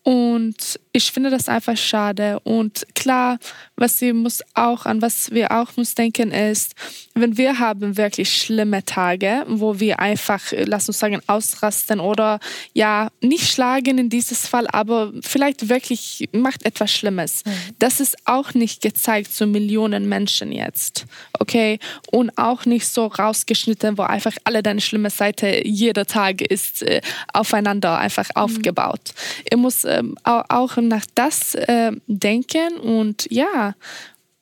Und 0.02 0.78
ich 0.97 1.12
finde 1.12 1.29
das 1.29 1.50
einfach 1.50 1.76
schade. 1.76 2.41
Und 2.41 2.87
klar, 2.95 3.38
was 3.76 3.99
sie 3.99 4.15
muss 4.15 4.43
auch, 4.55 4.87
an 4.87 5.03
was 5.03 5.31
wir 5.31 5.53
auch 5.53 5.76
muss 5.76 5.95
denken, 5.95 6.33
ist, 6.33 6.75
wenn 7.15 7.37
wir 7.37 7.59
haben 7.59 7.99
wirklich 7.99 8.35
schlimme 8.35 8.83
Tage, 8.83 9.45
wo 9.47 9.79
wir 9.79 10.00
einfach, 10.00 10.41
lass 10.53 10.88
uns 10.88 10.99
sagen, 10.99 11.21
ausrasten 11.26 12.00
oder 12.00 12.41
ja, 12.73 13.11
nicht 13.21 13.47
schlagen 13.47 13.99
in 13.99 14.09
dieses 14.09 14.49
Fall, 14.49 14.67
aber 14.69 15.12
vielleicht 15.21 15.69
wirklich 15.69 16.31
macht 16.33 16.65
etwas 16.65 16.91
Schlimmes. 16.91 17.45
Mhm. 17.45 17.50
Das 17.79 18.00
ist 18.00 18.17
auch 18.25 18.55
nicht 18.55 18.81
gezeigt 18.81 19.35
zu 19.35 19.47
Millionen 19.47 20.09
Menschen 20.09 20.50
jetzt. 20.50 21.05
Okay? 21.38 21.79
Und 22.11 22.38
auch 22.38 22.65
nicht 22.65 22.88
so 22.88 23.05
rausgeschnitten, 23.07 23.99
wo 23.99 24.03
einfach 24.03 24.33
alle 24.45 24.62
deine 24.62 24.81
schlimme 24.81 25.11
Seite 25.11 25.61
jeder 25.67 26.07
Tag 26.07 26.41
ist 26.41 26.83
äh, 26.83 27.03
aufeinander 27.35 27.99
einfach 27.99 28.31
mhm. 28.35 28.41
aufgebaut. 28.43 29.12
Ich 29.50 29.59
muss 29.59 29.85
ähm, 29.85 30.17
auch 30.25 30.79
nach 30.88 31.07
das 31.14 31.55
äh, 31.55 31.93
denken 32.07 32.78
und 32.78 33.26
ja, 33.31 33.75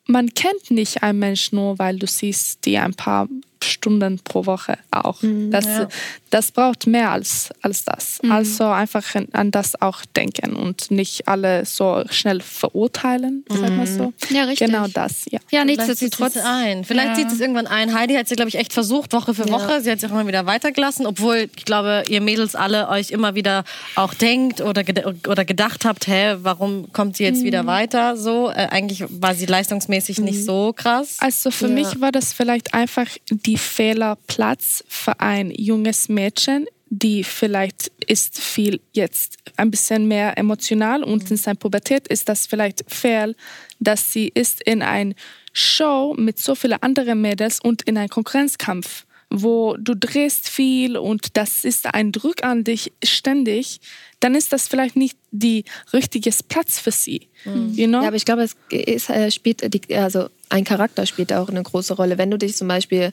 man 0.06 0.34
kennt 0.34 0.70
nicht 0.70 1.02
einen 1.02 1.18
Mensch 1.18 1.52
nur, 1.52 1.78
weil 1.78 1.98
du 1.98 2.06
siehst 2.06 2.64
die 2.66 2.78
ein 2.78 2.94
paar 2.94 3.28
Stunden 3.64 4.21
pro 4.23 4.47
Woche 4.47 4.78
auch. 4.90 5.21
Mhm, 5.23 5.50
das, 5.50 5.64
ja. 5.64 5.88
das 6.30 6.52
braucht 6.52 6.87
mehr 6.87 7.11
als, 7.11 7.50
als 7.62 7.85
das. 7.85 8.21
Mhm. 8.23 8.33
Also 8.33 8.64
einfach 8.64 9.04
an 9.33 9.50
das 9.50 9.80
auch 9.80 10.04
denken 10.16 10.54
und 10.54 10.90
nicht 10.90 11.28
alle 11.28 11.64
so 11.64 12.04
schnell 12.11 12.40
verurteilen, 12.40 13.44
mhm. 13.49 13.56
sagen 13.56 13.78
wir 13.78 13.87
so. 13.87 14.12
Ja, 14.30 14.44
richtig. 14.44 14.68
Genau 14.68 14.87
das, 14.88 15.26
ja. 15.30 15.40
Ja, 15.50 15.64
nichtsdestotrotz 15.64 16.37
ein. 16.37 16.85
Vielleicht 16.85 17.11
ja. 17.11 17.14
sieht 17.16 17.33
es 17.33 17.40
irgendwann 17.40 17.66
ein. 17.66 17.94
Heidi 17.94 18.14
hat 18.14 18.28
sie, 18.28 18.37
glaube 18.37 18.49
ich, 18.49 18.56
echt 18.56 18.73
versucht, 18.73 19.12
Woche 19.12 19.35
für 19.35 19.49
Woche. 19.49 19.73
Ja. 19.73 19.80
Sie 19.80 19.90
hat 19.90 20.00
sich 20.00 20.11
auch 20.11 20.14
immer 20.14 20.26
wieder 20.26 20.47
weitergelassen, 20.47 21.06
obwohl 21.06 21.49
ich 21.56 21.64
glaube, 21.64 22.04
ihr 22.09 22.21
Mädels 22.21 22.54
alle 22.54 22.88
euch 22.88 23.11
immer 23.11 23.35
wieder 23.35 23.64
auch 23.94 24.14
denkt 24.14 24.61
oder, 24.61 24.83
oder 25.28 25.44
gedacht 25.44 25.85
habt, 25.85 26.06
hä, 26.06 26.37
warum 26.42 26.92
kommt 26.92 27.16
sie 27.16 27.25
jetzt 27.25 27.42
wieder 27.42 27.62
mhm. 27.62 27.68
weiter? 27.68 28.16
So, 28.16 28.50
äh, 28.50 28.68
eigentlich 28.71 29.04
war 29.09 29.35
sie 29.35 29.47
leistungsmäßig 29.47 30.18
nicht 30.18 30.40
mhm. 30.40 30.44
so 30.44 30.73
krass. 30.75 31.16
Also 31.21 31.50
für 31.50 31.68
mich 31.68 32.00
war 32.00 32.12
das 32.12 32.33
vielleicht 32.33 32.75
einfach 32.75 33.06
die 33.30 33.53
die 33.54 33.58
Fehlerplatz 33.58 34.82
für 34.88 35.20
ein 35.20 35.52
junges 35.52 36.08
Mädchen, 36.08 36.66
die 36.90 37.23
vielleicht 37.23 37.92
ist 38.04 38.40
viel 38.40 38.80
jetzt 38.92 39.38
ein 39.56 39.70
bisschen 39.70 40.08
mehr 40.08 40.37
emotional 40.37 41.04
und 41.04 41.30
in 41.30 41.37
seiner 41.37 41.54
Pubertät 41.54 42.08
ist 42.08 42.28
das 42.28 42.49
vielleicht 42.49 42.84
fehl, 42.88 43.37
dass 43.78 44.12
sie 44.12 44.26
ist 44.26 44.61
in 44.61 44.82
ein 44.82 45.14
Show 45.52 46.16
mit 46.18 46.40
so 46.40 46.56
vielen 46.56 46.82
anderen 46.82 47.20
Mädels 47.20 47.61
und 47.61 47.82
in 47.82 47.96
einem 47.96 48.08
Konkurrenzkampf 48.08 49.06
wo 49.37 49.76
du 49.76 49.96
drehst 49.96 50.49
viel 50.49 50.96
und 50.96 51.37
das 51.37 51.64
ist 51.64 51.92
ein 51.92 52.12
Druck 52.12 52.44
an 52.44 52.62
dich 52.62 52.92
ständig, 53.02 53.80
dann 54.20 54.37
ist 54.37 54.52
das 54.52 54.68
vielleicht 54.68 54.94
nicht 54.94 55.18
die 55.32 55.64
richtige 55.92 56.30
Platz 56.49 56.78
für 56.78 56.92
sie. 56.92 57.28
Mhm. 57.44 57.73
You 57.75 57.88
know? 57.88 58.02
Ja, 58.02 58.08
aber 58.08 58.16
ich 58.16 58.25
glaube, 58.25 58.42
es 58.42 58.54
ist, 58.70 59.11
äh, 59.11 59.32
spielt, 59.32 59.64
also 59.92 60.28
ein 60.50 60.62
Charakter 60.62 61.04
spielt 61.04 61.32
auch 61.32 61.49
eine 61.49 61.64
große 61.64 61.94
Rolle. 61.94 62.16
Wenn 62.16 62.30
du 62.30 62.38
dich 62.38 62.54
zum 62.54 62.68
Beispiel 62.68 63.12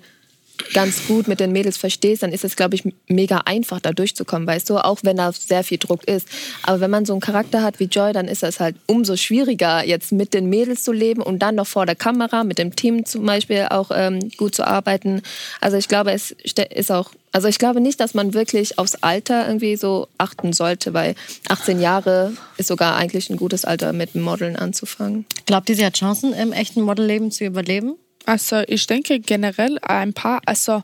ganz 0.73 1.07
gut 1.07 1.27
mit 1.27 1.39
den 1.39 1.51
Mädels 1.51 1.77
verstehst, 1.77 2.23
dann 2.23 2.31
ist 2.31 2.43
es, 2.43 2.55
glaube 2.55 2.75
ich, 2.75 2.83
mega 3.07 3.37
einfach, 3.45 3.79
da 3.79 3.91
durchzukommen, 3.91 4.47
weißt 4.47 4.69
du, 4.69 4.77
auch 4.77 4.99
wenn 5.03 5.17
da 5.17 5.31
sehr 5.31 5.63
viel 5.63 5.77
Druck 5.77 6.03
ist. 6.05 6.27
Aber 6.63 6.79
wenn 6.79 6.91
man 6.91 7.05
so 7.05 7.13
einen 7.13 7.21
Charakter 7.21 7.63
hat 7.63 7.79
wie 7.79 7.85
Joy, 7.85 8.13
dann 8.13 8.27
ist 8.27 8.43
es 8.43 8.59
halt 8.59 8.75
umso 8.87 9.15
schwieriger, 9.15 9.85
jetzt 9.85 10.11
mit 10.11 10.33
den 10.33 10.49
Mädels 10.49 10.83
zu 10.83 10.91
leben 10.91 11.21
und 11.21 11.39
dann 11.39 11.55
noch 11.55 11.67
vor 11.67 11.85
der 11.85 11.95
Kamera, 11.95 12.43
mit 12.43 12.57
dem 12.57 12.75
Team 12.75 13.05
zum 13.05 13.25
Beispiel 13.25 13.67
auch 13.69 13.91
ähm, 13.93 14.31
gut 14.37 14.55
zu 14.55 14.65
arbeiten. 14.65 15.21
Also 15.59 15.77
ich 15.77 15.87
glaube, 15.87 16.11
es 16.11 16.31
ist 16.31 16.91
auch 16.91 17.11
also 17.33 17.47
ich 17.47 17.59
glaube 17.59 17.79
nicht, 17.79 17.99
dass 17.99 18.13
man 18.13 18.33
wirklich 18.33 18.77
aufs 18.77 18.95
Alter 18.95 19.47
irgendwie 19.47 19.77
so 19.77 20.07
achten 20.17 20.51
sollte, 20.51 20.93
weil 20.93 21.15
18 21.47 21.79
Jahre 21.79 22.33
ist 22.57 22.67
sogar 22.67 22.97
eigentlich 22.97 23.29
ein 23.29 23.37
gutes 23.37 23.63
Alter, 23.63 23.93
mit 23.93 24.15
Modeln 24.15 24.57
anzufangen. 24.57 25.25
Glaubt 25.45 25.69
ihr, 25.69 25.75
sie 25.75 25.85
hat 25.85 25.93
Chancen, 25.93 26.33
im 26.33 26.51
echten 26.51 26.81
Modelleben 26.81 27.31
zu 27.31 27.45
überleben? 27.45 27.95
Also 28.25 28.61
ich 28.67 28.85
denke 28.87 29.19
generell 29.19 29.77
ein 29.81 30.13
paar, 30.13 30.41
also 30.45 30.83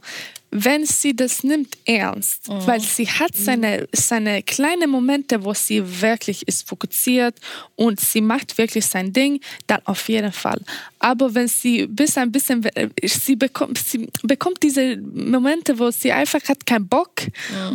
wenn 0.49 0.85
sie 0.85 1.15
das 1.15 1.43
nimmt 1.43 1.77
ernst, 1.85 2.47
mhm. 2.47 2.65
weil 2.65 2.79
sie 2.79 3.07
hat 3.07 3.35
seine, 3.35 3.87
seine 3.91 4.41
kleinen 4.43 4.89
Momente, 4.89 5.43
wo 5.43 5.53
sie 5.53 6.01
wirklich 6.01 6.47
ist 6.47 6.67
fokussiert 6.67 7.35
und 7.75 7.99
sie 7.99 8.21
macht 8.21 8.57
wirklich 8.57 8.85
sein 8.85 9.11
Ding, 9.11 9.41
dann 9.67 9.81
auf 9.85 10.07
jeden 10.07 10.31
Fall. 10.31 10.61
Aber 10.99 11.33
wenn 11.35 11.47
sie 11.47 11.87
bis 11.87 12.17
ein 12.17 12.31
bisschen, 12.31 12.67
sie 13.03 13.35
bekommt, 13.35 13.77
sie 13.77 14.09
bekommt 14.23 14.63
diese 14.63 14.97
Momente, 14.97 15.77
wo 15.79 15.91
sie 15.91 16.11
einfach 16.11 16.41
hat 16.47 16.65
keinen 16.65 16.87
Bock 16.87 17.11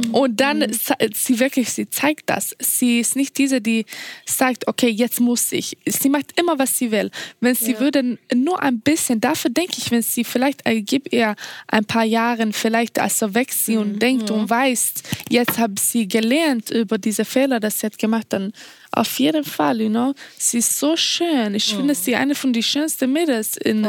mhm. 0.05 0.14
und 0.14 0.41
dann 0.41 0.59
mhm. 0.59 0.73
sie 1.14 1.38
wirklich, 1.38 1.71
sie 1.71 1.88
zeigt 1.88 2.29
das. 2.31 2.55
Sie 2.59 3.00
ist 3.00 3.17
nicht 3.17 3.38
diese, 3.38 3.61
die 3.61 3.87
sagt, 4.26 4.67
okay, 4.69 4.88
jetzt 4.88 5.21
muss 5.21 5.52
ich. 5.52 5.76
Sie 5.87 6.09
macht 6.09 6.38
immer, 6.38 6.59
was 6.59 6.79
sie 6.79 6.91
will. 6.91 7.11
Wenn 7.41 7.55
sie 7.55 7.73
ja. 7.73 7.81
würde 7.81 8.19
nur 8.35 8.62
ein 8.62 8.81
bisschen, 8.81 9.21
dafür 9.21 9.50
denke 9.50 9.75
ich, 9.79 9.91
wenn 9.91 10.02
sie 10.02 10.25
vielleicht, 10.25 10.69
ich 10.69 10.85
gebe 10.85 11.09
ihr 11.11 11.35
ein 11.69 11.85
paar 11.85 12.05
Jahre 12.05 12.43
vielleicht 12.52 12.99
also 12.99 13.35
wächst 13.35 13.67
sie 13.67 13.76
und 13.76 13.95
mhm. 13.95 13.99
denkt 13.99 14.31
und 14.31 14.50
weiß, 14.50 14.95
jetzt 15.29 15.59
habe 15.59 15.75
sie 15.79 16.09
gelernt 16.09 16.71
über 16.71 16.99
diese 16.99 17.25
Fehler, 17.25 17.61
das 17.61 17.81
sie 17.81 17.87
hat 17.87 17.99
gemacht, 17.99 18.26
dann 18.31 18.52
auf 18.93 19.19
jeden 19.19 19.45
Fall, 19.45 19.81
you 19.81 19.89
know, 19.89 20.15
sie 20.39 20.59
ist 20.59 20.79
so 20.79 20.97
schön. 20.97 21.55
Ich 21.55 21.73
mhm. 21.73 21.79
finde 21.79 21.95
sie 21.95 22.15
eine 22.15 22.35
von 22.35 22.53
den 22.53 22.63
schönsten 22.63 23.13
Mädels 23.13 23.57
in 23.57 23.87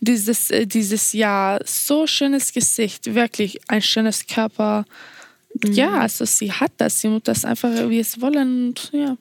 dieses, 0.00 0.50
äh, 0.50 0.66
dieses 0.66 1.12
Jahr. 1.12 1.60
So 1.64 2.06
schönes 2.06 2.52
Gesicht, 2.52 3.14
wirklich 3.14 3.60
ein 3.68 3.82
schönes 3.82 4.26
Körper. 4.26 4.84
Mhm. 5.62 5.72
Ja, 5.72 6.00
also 6.00 6.24
sie 6.24 6.52
hat 6.52 6.72
das, 6.78 7.00
sie 7.00 7.08
muss 7.08 7.22
das 7.24 7.44
einfach, 7.44 7.70
wie 7.88 8.00
es 8.00 8.20
wollen 8.20 8.68
und 8.68 8.90
ja. 8.92 9.16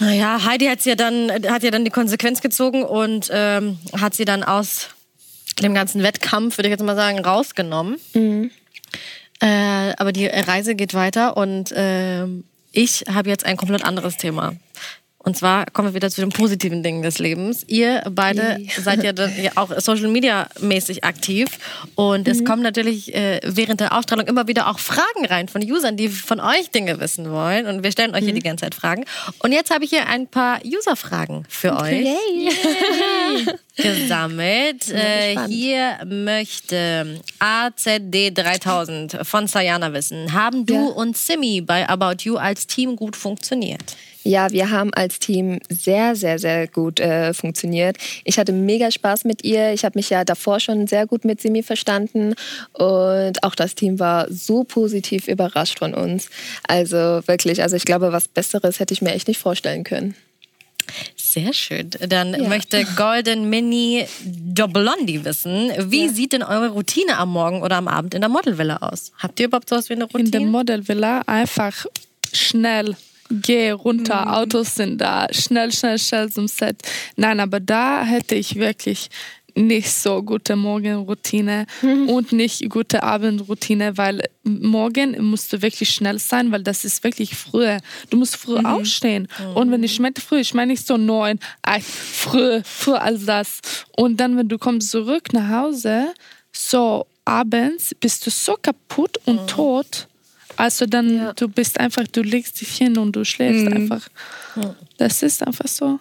Naja, 0.00 0.44
Heidi 0.44 0.66
hat 0.66 0.84
ja 0.84 0.94
dann, 0.94 1.30
hat 1.30 1.62
ja 1.62 1.70
dann 1.70 1.84
die 1.84 1.90
Konsequenz 1.90 2.40
gezogen 2.40 2.84
und 2.84 3.30
ähm, 3.32 3.78
hat 4.00 4.14
sie 4.14 4.24
dann 4.24 4.44
aus 4.44 4.90
dem 5.60 5.74
ganzen 5.74 6.02
Wettkampf, 6.02 6.56
würde 6.56 6.68
ich 6.68 6.72
jetzt 6.72 6.84
mal 6.84 6.94
sagen, 6.94 7.18
rausgenommen. 7.18 7.96
Mhm. 8.14 8.50
Äh, 9.40 9.94
aber 9.96 10.12
die 10.12 10.26
Reise 10.26 10.74
geht 10.74 10.94
weiter 10.94 11.36
und 11.36 11.72
äh, 11.72 12.26
ich 12.72 13.04
habe 13.12 13.28
jetzt 13.28 13.44
ein 13.44 13.56
komplett 13.56 13.84
anderes 13.84 14.16
Thema. 14.16 14.54
Und 15.28 15.36
zwar 15.36 15.66
kommen 15.66 15.88
wir 15.88 15.94
wieder 15.94 16.08
zu 16.08 16.22
den 16.22 16.30
positiven 16.30 16.82
Dingen 16.82 17.02
des 17.02 17.18
Lebens. 17.18 17.62
Ihr 17.66 18.02
beide 18.10 18.56
yeah. 18.60 18.82
seid 18.82 19.04
ja, 19.04 19.12
ja 19.12 19.50
auch 19.56 19.78
Social 19.78 20.08
Media 20.08 20.48
mäßig 20.58 21.04
aktiv 21.04 21.50
und 21.96 22.26
mhm. 22.26 22.32
es 22.32 22.46
kommen 22.46 22.62
natürlich 22.62 23.14
äh, 23.14 23.38
während 23.44 23.80
der 23.80 23.94
Ausstrahlung 23.94 24.26
immer 24.26 24.48
wieder 24.48 24.68
auch 24.68 24.78
Fragen 24.78 25.26
rein 25.28 25.48
von 25.48 25.62
Usern, 25.62 25.98
die 25.98 26.08
von 26.08 26.40
euch 26.40 26.70
Dinge 26.70 26.98
wissen 26.98 27.30
wollen 27.30 27.66
und 27.66 27.82
wir 27.82 27.92
stellen 27.92 28.14
euch 28.14 28.22
mhm. 28.22 28.24
hier 28.24 28.34
die 28.36 28.40
ganze 28.40 28.64
Zeit 28.64 28.74
Fragen. 28.74 29.04
Und 29.40 29.52
jetzt 29.52 29.70
habe 29.70 29.84
ich 29.84 29.90
hier 29.90 30.06
ein 30.06 30.28
paar 30.28 30.60
User-Fragen 30.64 31.44
für 31.50 31.74
okay. 31.74 32.16
euch 32.16 33.54
gesammelt. 33.76 34.88
Äh, 34.90 35.46
hier 35.46 35.98
möchte 36.06 37.20
AZD3000 37.38 39.24
von 39.24 39.46
Sayana 39.46 39.92
wissen, 39.92 40.32
haben 40.32 40.64
du 40.64 40.74
ja. 40.74 40.86
und 40.86 41.18
Simi 41.18 41.60
bei 41.60 41.86
About 41.86 42.22
You 42.22 42.38
als 42.38 42.66
Team 42.66 42.96
gut 42.96 43.14
funktioniert? 43.14 43.94
Ja, 44.28 44.52
wir 44.52 44.70
haben 44.70 44.92
als 44.92 45.20
Team 45.20 45.58
sehr, 45.70 46.14
sehr, 46.14 46.38
sehr 46.38 46.68
gut 46.68 47.00
äh, 47.00 47.32
funktioniert. 47.32 47.96
Ich 48.24 48.38
hatte 48.38 48.52
mega 48.52 48.90
Spaß 48.90 49.24
mit 49.24 49.42
ihr. 49.42 49.72
Ich 49.72 49.86
habe 49.86 49.98
mich 49.98 50.10
ja 50.10 50.22
davor 50.22 50.60
schon 50.60 50.86
sehr 50.86 51.06
gut 51.06 51.24
mit 51.24 51.40
Simi 51.40 51.62
verstanden 51.62 52.34
und 52.74 53.42
auch 53.42 53.54
das 53.54 53.74
Team 53.74 53.98
war 53.98 54.26
so 54.30 54.64
positiv 54.64 55.28
überrascht 55.28 55.78
von 55.78 55.94
uns. 55.94 56.28
Also 56.66 56.96
wirklich, 57.26 57.62
also 57.62 57.74
ich 57.76 57.86
glaube, 57.86 58.12
was 58.12 58.28
Besseres 58.28 58.80
hätte 58.80 58.92
ich 58.92 59.00
mir 59.00 59.12
echt 59.12 59.28
nicht 59.28 59.38
vorstellen 59.38 59.82
können. 59.82 60.14
Sehr 61.16 61.54
schön. 61.54 61.88
Dann 62.06 62.34
ja. 62.34 62.48
möchte 62.50 62.84
Golden 62.96 63.48
Mini 63.48 64.04
Blondie 64.26 65.24
wissen, 65.24 65.70
wie 65.90 66.04
ja. 66.04 66.12
sieht 66.12 66.34
denn 66.34 66.42
eure 66.42 66.68
Routine 66.68 67.16
am 67.16 67.32
Morgen 67.32 67.62
oder 67.62 67.76
am 67.76 67.88
Abend 67.88 68.12
in 68.12 68.20
der 68.20 68.28
Modelvilla 68.28 68.76
aus? 68.76 69.10
Habt 69.16 69.40
ihr 69.40 69.46
überhaupt 69.46 69.70
sowas 69.70 69.88
wie 69.88 69.94
eine 69.94 70.04
Routine? 70.04 70.24
In 70.24 70.30
der 70.32 70.40
Modelvilla 70.42 71.22
einfach 71.24 71.86
schnell 72.34 72.94
geh 73.30 73.70
runter, 73.70 74.22
mhm. 74.22 74.32
Autos 74.32 74.74
sind 74.74 74.98
da, 74.98 75.26
schnell, 75.30 75.72
schnell, 75.72 75.98
schnell 75.98 76.30
zum 76.30 76.48
Set. 76.48 76.76
Nein, 77.16 77.40
aber 77.40 77.60
da 77.60 78.02
hätte 78.04 78.34
ich 78.34 78.56
wirklich 78.56 79.08
nicht 79.58 79.90
so 79.90 80.22
gute 80.22 80.56
Morgenroutine 80.56 81.66
mhm. 81.82 82.08
und 82.08 82.32
nicht 82.32 82.68
gute 82.70 83.02
Abendroutine, 83.02 83.96
weil 83.96 84.22
morgen 84.44 85.20
musst 85.22 85.52
du 85.52 85.62
wirklich 85.62 85.90
schnell 85.90 86.18
sein, 86.18 86.52
weil 86.52 86.62
das 86.62 86.84
ist 86.84 87.02
wirklich 87.02 87.34
früh. 87.34 87.76
Du 88.10 88.16
musst 88.16 88.36
früh 88.36 88.58
mhm. 88.58 88.66
aufstehen. 88.66 89.28
Mhm. 89.38 89.56
Und 89.56 89.70
wenn 89.70 89.82
ich 89.82 89.98
meine 89.98 90.14
früh, 90.16 90.38
ich 90.38 90.54
meine 90.54 90.72
nicht 90.72 90.86
so 90.86 90.96
neun, 90.96 91.40
früh, 91.82 92.60
früh 92.64 92.92
als 92.92 93.24
das. 93.24 93.60
Und 93.96 94.18
dann, 94.18 94.36
wenn 94.36 94.48
du 94.48 94.58
kommst 94.58 94.90
zurück 94.90 95.32
nach 95.32 95.48
Hause, 95.48 96.14
so 96.52 97.06
abends 97.24 97.94
bist 97.94 98.26
du 98.26 98.30
so 98.30 98.56
kaputt 98.60 99.18
und 99.26 99.42
mhm. 99.42 99.46
tot 99.48 100.08
also 100.58 100.86
dann, 100.86 101.16
ja. 101.16 101.32
du 101.34 101.48
bist 101.48 101.78
einfach, 101.78 102.06
du 102.08 102.20
legst 102.20 102.60
dich 102.60 102.76
hin 102.76 102.98
und 102.98 103.12
du 103.12 103.24
schläfst 103.24 103.66
mhm. 103.66 103.72
einfach. 103.72 104.08
Das 104.96 105.22
ist 105.22 105.46
einfach 105.46 105.68
so. 105.68 106.00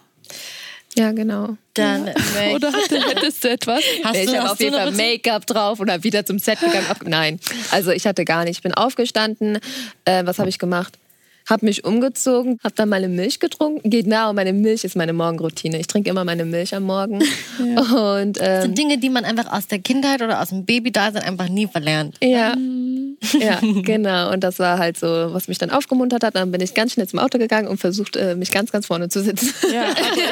Ja, 0.95 1.11
genau. 1.11 1.57
Dann 1.75 2.07
ja. 2.07 2.13
Oder 2.55 2.73
hättest 2.73 3.43
du 3.43 3.49
etwas? 3.51 3.83
Hast 4.03 4.17
ich 4.17 4.35
habe 4.35 4.49
auf 4.49 4.59
jeden 4.59 4.75
Fall 4.75 4.91
Make-up 4.91 5.45
drauf 5.45 5.79
oder 5.79 6.03
wieder 6.03 6.25
zum 6.25 6.39
Set 6.39 6.59
gegangen. 6.59 6.87
Nein, 7.05 7.39
also 7.69 7.91
ich 7.91 8.07
hatte 8.07 8.25
gar 8.25 8.45
nicht. 8.45 8.57
Ich 8.57 8.63
bin 8.63 8.73
aufgestanden. 8.73 9.59
Äh, 10.05 10.25
was 10.25 10.39
habe 10.39 10.49
ich 10.49 10.57
gemacht? 10.57 10.97
Habe 11.47 11.65
mich 11.65 11.83
umgezogen, 11.85 12.59
habe 12.63 12.75
dann 12.75 12.89
meine 12.89 13.07
Milch 13.07 13.39
getrunken. 13.39 13.89
Geht 13.89 14.07
nah, 14.07 14.31
meine 14.33 14.53
Milch 14.53 14.83
ist 14.83 14.95
meine 14.95 15.13
Morgenroutine. 15.13 15.79
Ich 15.79 15.87
trinke 15.87 16.09
immer 16.09 16.25
meine 16.25 16.45
Milch 16.45 16.75
am 16.75 16.83
Morgen. 16.83 17.21
Und 17.59 18.37
Das 18.37 18.47
ähm, 18.47 18.61
sind 18.63 18.77
Dinge, 18.77 18.97
die 18.97 19.09
man 19.09 19.25
einfach 19.25 19.51
aus 19.51 19.67
der 19.67 19.79
Kindheit 19.79 20.21
oder 20.21 20.41
aus 20.41 20.49
dem 20.49 20.65
Babydasein 20.65 21.23
einfach 21.23 21.49
nie 21.49 21.67
verlernt. 21.67 22.17
ja, 22.21 22.53
ja, 23.39 23.59
genau. 23.81 24.31
Und 24.31 24.43
das 24.43 24.59
war 24.59 24.77
halt 24.77 24.97
so, 24.97 25.07
was 25.07 25.47
mich 25.47 25.57
dann 25.57 25.71
aufgemuntert 25.71 26.23
hat. 26.23 26.35
Dann 26.35 26.51
bin 26.51 26.61
ich 26.61 26.73
ganz 26.73 26.93
schnell 26.93 27.07
zum 27.07 27.19
Auto 27.19 27.37
gegangen 27.37 27.67
und 27.67 27.77
versucht, 27.77 28.15
äh, 28.15 28.35
mich 28.35 28.51
ganz, 28.51 28.71
ganz 28.71 28.85
vorne 28.85 29.09
zu 29.09 29.21
sitzen. 29.21 29.53
Ja, 29.71 29.85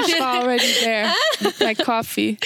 ich 0.05 0.19
war 0.19 0.41
already 0.41 0.67
there 0.83 1.07
with 1.39 1.59
my 1.59 1.75
coffee. 1.75 2.37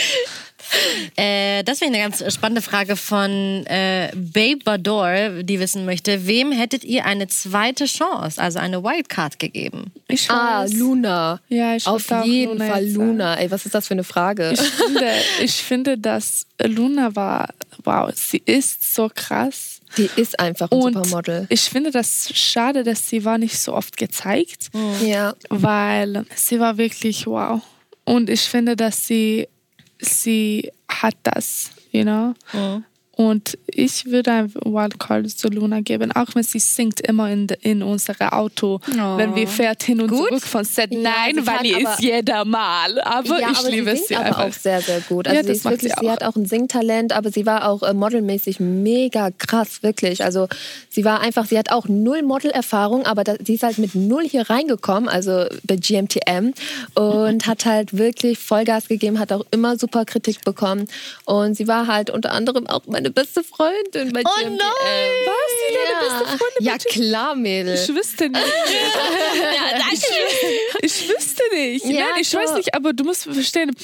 Äh, 1.15 1.63
deswegen 1.63 1.93
eine 1.95 2.03
ganz 2.03 2.23
spannende 2.33 2.61
Frage 2.61 2.95
von 2.95 3.65
äh, 3.65 4.11
Babe 4.15 4.59
Bador, 4.63 5.41
die 5.43 5.59
wissen 5.59 5.85
möchte, 5.85 6.27
wem 6.27 6.51
hättet 6.51 6.83
ihr 6.83 7.05
eine 7.05 7.27
zweite 7.27 7.85
Chance, 7.85 8.41
also 8.41 8.59
eine 8.59 8.83
Wildcard 8.83 9.39
gegeben? 9.39 9.91
Ich 10.07 10.29
Ah, 10.29 10.63
weiß. 10.63 10.73
Luna. 10.73 11.39
Ja, 11.49 11.75
ich 11.75 11.85
Auf 11.87 12.07
jeden 12.25 12.53
Luna 12.59 12.65
Fall. 12.67 12.87
Luna. 12.89 13.35
Ey, 13.35 13.51
was 13.51 13.65
ist 13.65 13.75
das 13.75 13.87
für 13.87 13.93
eine 13.93 14.03
Frage? 14.03 14.51
Ich 14.53 14.59
finde, 14.61 15.11
ich 15.41 15.53
finde, 15.55 15.97
dass 15.97 16.45
Luna 16.63 17.15
war, 17.15 17.49
wow, 17.83 18.11
sie 18.13 18.41
ist 18.45 18.93
so 18.95 19.09
krass. 19.13 19.81
Die 19.97 20.09
ist 20.17 20.39
einfach 20.39 20.69
ein 20.71 20.77
Und 20.79 20.93
Supermodel. 20.93 21.47
ich 21.49 21.61
finde 21.61 21.89
das 21.89 22.29
schade, 22.37 22.83
dass 22.83 23.09
sie 23.09 23.25
war 23.25 23.39
nicht 23.39 23.57
so 23.59 23.73
oft 23.73 23.97
gezeigt, 23.97 24.67
Ja. 25.03 25.33
weil 25.49 26.25
sie 26.35 26.59
war 26.59 26.77
wirklich 26.77 27.25
wow. 27.25 27.59
Und 28.05 28.29
ich 28.29 28.41
finde, 28.41 28.75
dass 28.75 29.07
sie, 29.07 29.47
sie 29.99 30.71
hat 30.87 31.15
das, 31.23 31.71
you 31.91 32.03
know. 32.03 32.33
Und 33.19 33.57
ich 33.67 34.05
würde 34.05 34.31
ein 34.31 34.53
Wildcard 34.63 35.29
zu 35.29 35.49
Luna 35.49 35.81
geben, 35.81 36.13
auch 36.13 36.27
wenn 36.35 36.43
sie 36.43 36.59
singt 36.59 37.01
immer 37.01 37.29
in, 37.29 37.47
in 37.59 37.83
unserem 37.83 38.29
Auto, 38.29 38.79
wenn 39.17 39.35
wir 39.35 39.45
fährt 39.45 39.83
hin 39.83 39.99
und 39.99 40.07
Gut. 40.07 40.29
zurück 40.29 40.41
von 40.43 40.63
Set. 40.63 40.93
Ja, 40.93 41.01
Nein, 41.01 41.35
sie 41.35 41.45
weil 41.45 41.63
die 41.63 41.71
ist 41.83 41.99
jeder 41.99 42.45
Mal. 42.45 43.01
Aber 43.01 43.41
ja, 43.41 43.51
ich 43.51 43.57
aber 43.57 43.69
liebe 43.71 43.91
sie 43.91 43.97
singt 43.97 44.07
sie 44.07 44.15
aber 44.15 44.25
einfach. 44.27 44.47
auch 44.47 44.53
sehr, 44.53 44.81
sehr 44.81 45.01
gut. 45.01 45.25
Ja, 45.25 45.33
Also 45.33 45.41
sie, 45.41 45.47
das 45.49 45.57
ist 45.57 45.65
wirklich, 45.65 45.91
sie 45.95 46.05
sie, 46.05 46.09
hat 46.09 46.23
auch 46.23 46.37
ein 46.37 46.45
Singtalent, 46.45 47.11
aber 47.11 47.29
sie 47.29 47.45
war 47.45 47.67
auch 47.67 47.83
äh, 47.83 47.93
modelmäßig 47.93 48.61
mega 48.61 49.31
krass, 49.37 49.83
wirklich. 49.83 50.23
Also 50.23 50.47
sie 50.89 51.03
war 51.03 51.19
einfach, 51.19 51.45
sie 51.45 51.57
hat 51.57 51.73
auch 51.73 51.89
null 51.89 52.21
Modelerfahrung, 52.21 53.05
aber 53.05 53.25
da, 53.25 53.35
sie 53.43 53.55
ist 53.55 53.63
halt 53.63 53.79
mit 53.79 53.95
null 53.95 54.23
hier 54.29 54.49
reingekommen, 54.49 55.09
also 55.09 55.43
bei 55.65 55.75
GMTM 55.75 56.53
und 56.95 57.47
hat 57.47 57.65
halt 57.65 57.97
wirklich 57.97 58.39
Vollgas 58.39 58.87
gegeben, 58.87 59.19
hat 59.19 59.33
auch 59.33 59.45
immer 59.51 59.77
super 59.77 60.05
Kritik 60.05 60.45
bekommen 60.45 60.87
und 61.25 61.55
sie 61.55 61.67
war 61.67 61.87
halt 61.87 62.09
unter 62.09 62.31
anderem 62.31 62.65
auch 62.67 62.83
meine 62.87 63.08
beste 63.11 63.43
Freundin 63.43 64.13
bei 64.13 64.21
Oh 64.23 64.41
nein! 64.43 64.57
War 64.59 65.35
sie 65.49 65.75
deine 65.75 65.91
ja. 65.91 65.99
beste 65.99 66.37
Freundin? 66.37 66.65
Ja 66.65 66.77
klar, 66.77 67.35
Mädel. 67.35 67.75
Ich 67.75 67.93
wüsste 67.93 68.29
nicht. 68.29 68.43
ich, 69.91 70.81
ich 70.81 71.09
wüsste 71.09 71.43
nicht. 71.53 71.85
Ja, 71.85 72.07
Nein, 72.09 72.21
ich 72.21 72.31
doch. 72.31 72.39
weiß 72.39 72.53
nicht, 72.53 72.73
aber 72.73 72.93
du 72.93 73.03
musst 73.03 73.23
verstehen. 73.23 73.75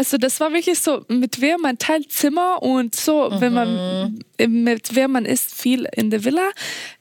Also 0.00 0.16
das 0.16 0.40
war 0.40 0.50
wirklich 0.54 0.78
so, 0.78 1.04
mit 1.08 1.42
wer 1.42 1.58
man 1.58 1.76
teilt 1.76 2.10
Zimmer 2.10 2.62
und 2.62 2.94
so, 2.94 3.28
wenn 3.38 3.52
man 3.52 4.18
mit 4.38 4.94
wer 4.94 5.08
man 5.08 5.26
ist 5.26 5.54
viel 5.54 5.86
in 5.94 6.08
der 6.08 6.24
Villa, 6.24 6.48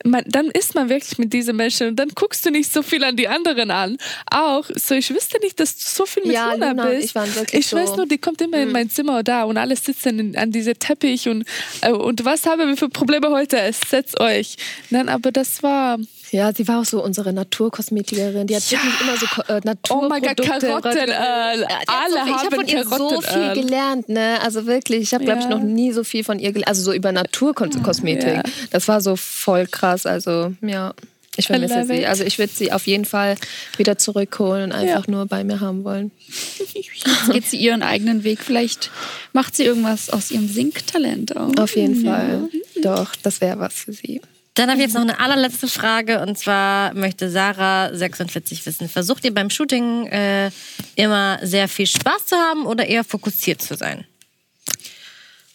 man, 0.04 0.26
dann 0.28 0.48
ist 0.48 0.76
man 0.76 0.90
wirklich 0.90 1.18
mit 1.18 1.32
diesen 1.32 1.56
Menschen 1.56 1.88
und 1.88 1.96
dann 1.96 2.10
guckst 2.10 2.46
du 2.46 2.50
nicht 2.52 2.74
so 2.74 2.82
viel 2.82 3.02
an 3.06 3.16
die 3.16 3.30
anderen 3.30 3.72
an. 3.72 3.98
Auch 4.30 4.66
so, 4.76 4.96
ich 4.96 5.10
wüsste 5.14 5.40
nicht, 5.40 5.58
dass 5.62 5.78
du 5.78 5.84
so 5.86 6.06
viel 6.06 6.24
mit 6.26 6.34
Ja, 6.34 6.52
Luna, 6.52 6.72
Luna 6.72 6.86
bist. 6.88 7.16
ich 7.16 7.36
wirklich 7.36 7.68
ich 7.68 7.74
weiß 7.74 7.86
so- 7.88 7.92
Mhm. 7.94 7.98
nur, 8.00 8.08
die 8.08 8.18
kommt 8.18 8.42
immer 8.42 8.58
in 8.58 8.74
mein 8.74 8.90
Zimmer 8.90 9.24
da 9.24 9.44
und 9.44 9.56
alle 9.58 9.78
sitzen 9.78 10.20
in, 10.20 10.38
an 10.38 10.52
diesem 10.52 10.78
Teppich 10.78 11.30
und 11.30 11.46
äh, 11.80 11.92
und 11.94 12.26
was 12.26 12.46
haben 12.46 12.68
wir 12.68 12.76
für 12.76 12.90
Probleme 12.90 13.30
heute? 13.30 13.58
Setzt 13.90 14.20
euch. 14.20 14.58
Nein, 14.90 15.08
aber 15.08 15.32
das 15.32 15.64
war 15.64 15.98
Ja, 16.32 16.54
sie 16.54 16.68
war 16.68 16.82
auch 16.82 16.86
so 16.86 17.04
unsere 17.04 17.34
Naturkosmetikerin. 17.34 18.48
Die 18.48 18.56
hat 18.56 18.70
Ja. 18.70 18.80
wirklich 18.80 19.02
immer 19.02 19.18
so 19.18 19.26
äh, 19.70 19.76
Oh 19.90 20.08
mein 20.08 20.22
Gott, 20.22 20.38
Naturprodukte. 20.40 21.00
Ja, 21.10 21.56
die 21.56 21.64
hat 21.66 21.88
Alle 21.88 22.14
so 22.14 22.20
viel, 22.26 22.28
ich 22.36 22.44
habe 22.46 22.56
von 22.56 22.68
ihr 22.68 22.84
so 22.86 23.22
viel 23.22 23.54
gelernt, 23.54 24.10
ne? 24.10 24.40
Also 24.42 24.66
wirklich, 24.66 25.02
ich 25.02 25.14
habe 25.14 25.24
glaube 25.26 25.40
ich 25.40 25.46
Ja. 25.46 25.52
noch 25.52 25.64
nie 25.64 25.92
so 25.92 26.04
viel 26.04 26.24
von 26.24 26.40
ihr 26.40 26.52
gelernt, 26.52 26.68
also 26.70 26.84
so 26.84 26.94
über 26.94 27.12
Naturkosmetik. 27.12 28.36
Ja. 28.36 28.44
Das 28.72 28.88
war 28.88 29.02
so 29.02 29.16
voll 29.16 29.66
krass, 29.68 30.06
also 30.06 30.54
ja. 30.62 30.94
Ich 31.36 31.48
vermisse 31.48 31.86
sie. 31.86 32.02
it. 32.02 32.06
Also 32.08 32.26
ich 32.26 32.38
würde 32.38 32.52
sie 32.54 32.74
auf 32.74 32.86
jeden 32.86 33.06
Fall 33.06 33.36
wieder 33.78 33.98
zurückholen 33.98 34.66
und 34.66 34.72
einfach 34.74 35.08
nur 35.08 35.26
bei 35.26 35.46
mir 35.46 35.62
haben 35.62 35.86
wollen. 35.86 36.12
Jetzt 36.58 37.32
geht 37.32 37.46
sie 37.48 37.58
ihren 37.58 37.82
eigenen 37.82 38.26
Weg. 38.26 38.40
Vielleicht 38.44 38.92
macht 39.32 39.56
sie 39.56 39.64
irgendwas 39.64 40.10
aus 40.10 40.32
ihrem 40.32 40.50
Singtalent 40.50 41.38
auch. 41.38 41.56
Auf 41.58 41.78
jeden 41.78 42.04
Fall. 42.04 42.50
Doch, 42.82 43.16
das 43.24 43.40
wäre 43.40 43.58
was 43.60 43.74
für 43.74 43.94
sie. 43.94 44.20
Dann 44.60 44.70
habe 44.70 44.80
ich 44.82 44.88
jetzt 44.88 44.94
noch 44.96 45.04
eine 45.04 45.22
allerletzte 45.22 45.70
Frage 45.70 46.20
und 46.20 46.38
zwar 46.38 46.94
möchte 46.94 47.30
Sarah 47.30 47.96
46 47.96 48.66
wissen, 48.66 48.90
versucht 48.90 49.24
ihr 49.24 49.34
beim 49.34 49.50
Shooting 49.50 50.08
äh, 50.08 50.52
immer 50.96 51.40
sehr 51.42 51.70
viel 51.70 51.88
Spaß 51.88 52.26
zu 52.26 52.36
haben 52.36 52.66
oder 52.66 52.86
eher 52.86 53.06
fokussiert 53.06 53.62
zu 53.62 53.78
sein? 53.78 54.04